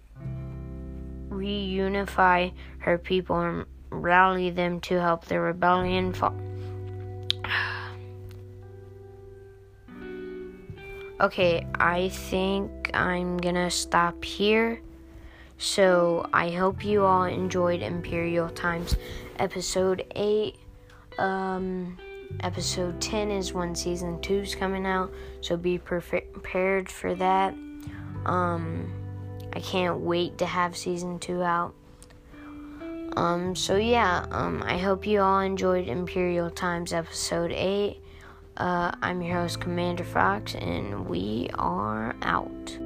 reunify 1.30 2.54
her 2.80 2.98
people 2.98 3.42
and 3.42 3.66
rally 3.90 4.50
them 4.50 4.80
to 4.80 5.02
help 5.02 5.26
the 5.26 5.42
rebellion 5.42 6.14
fall. 6.14 6.34
okay, 11.20 11.68
I 11.76 12.08
think 12.10 12.92
I'm 12.94 13.36
gonna 13.38 13.70
stop 13.70 14.24
here. 14.24 14.80
So 15.64 16.28
I 16.34 16.50
hope 16.50 16.84
you 16.84 17.06
all 17.06 17.24
enjoyed 17.24 17.82
Imperial 17.82 18.50
Times 18.50 18.98
episode 19.40 20.06
8. 20.14 20.58
Um, 21.18 21.98
episode 22.42 23.00
10 23.00 23.32
is 23.32 23.54
when 23.54 23.74
season 23.74 24.20
2 24.20 24.34
is 24.40 24.56
coming 24.56 24.86
out, 24.86 25.14
so 25.40 25.56
be 25.56 25.78
prepared 25.78 26.90
for 26.90 27.16
that. 27.16 27.54
Um, 28.26 28.92
I 29.54 29.62
can't 29.62 30.02
wait 30.02 30.38
to 30.40 30.46
have 30.46 30.76
season 30.76 31.18
2 31.18 31.42
out. 31.42 31.74
Um, 33.16 33.56
so 33.56 33.78
yeah, 33.78 34.26
um, 34.32 34.64
I 34.66 34.78
hope 34.78 35.08
you 35.08 35.22
all 35.22 35.40
enjoyed 35.40 35.88
Imperial 35.88 36.50
Times 36.50 36.92
episode 36.92 37.54
8. 37.54 38.02
Uh, 38.58 38.92
I'm 39.02 39.22
your 39.22 39.38
host, 39.38 39.62
Commander 39.62 40.04
Fox, 40.04 40.56
and 40.56 41.08
we 41.08 41.50
are 41.54 42.18
out. 42.22 42.78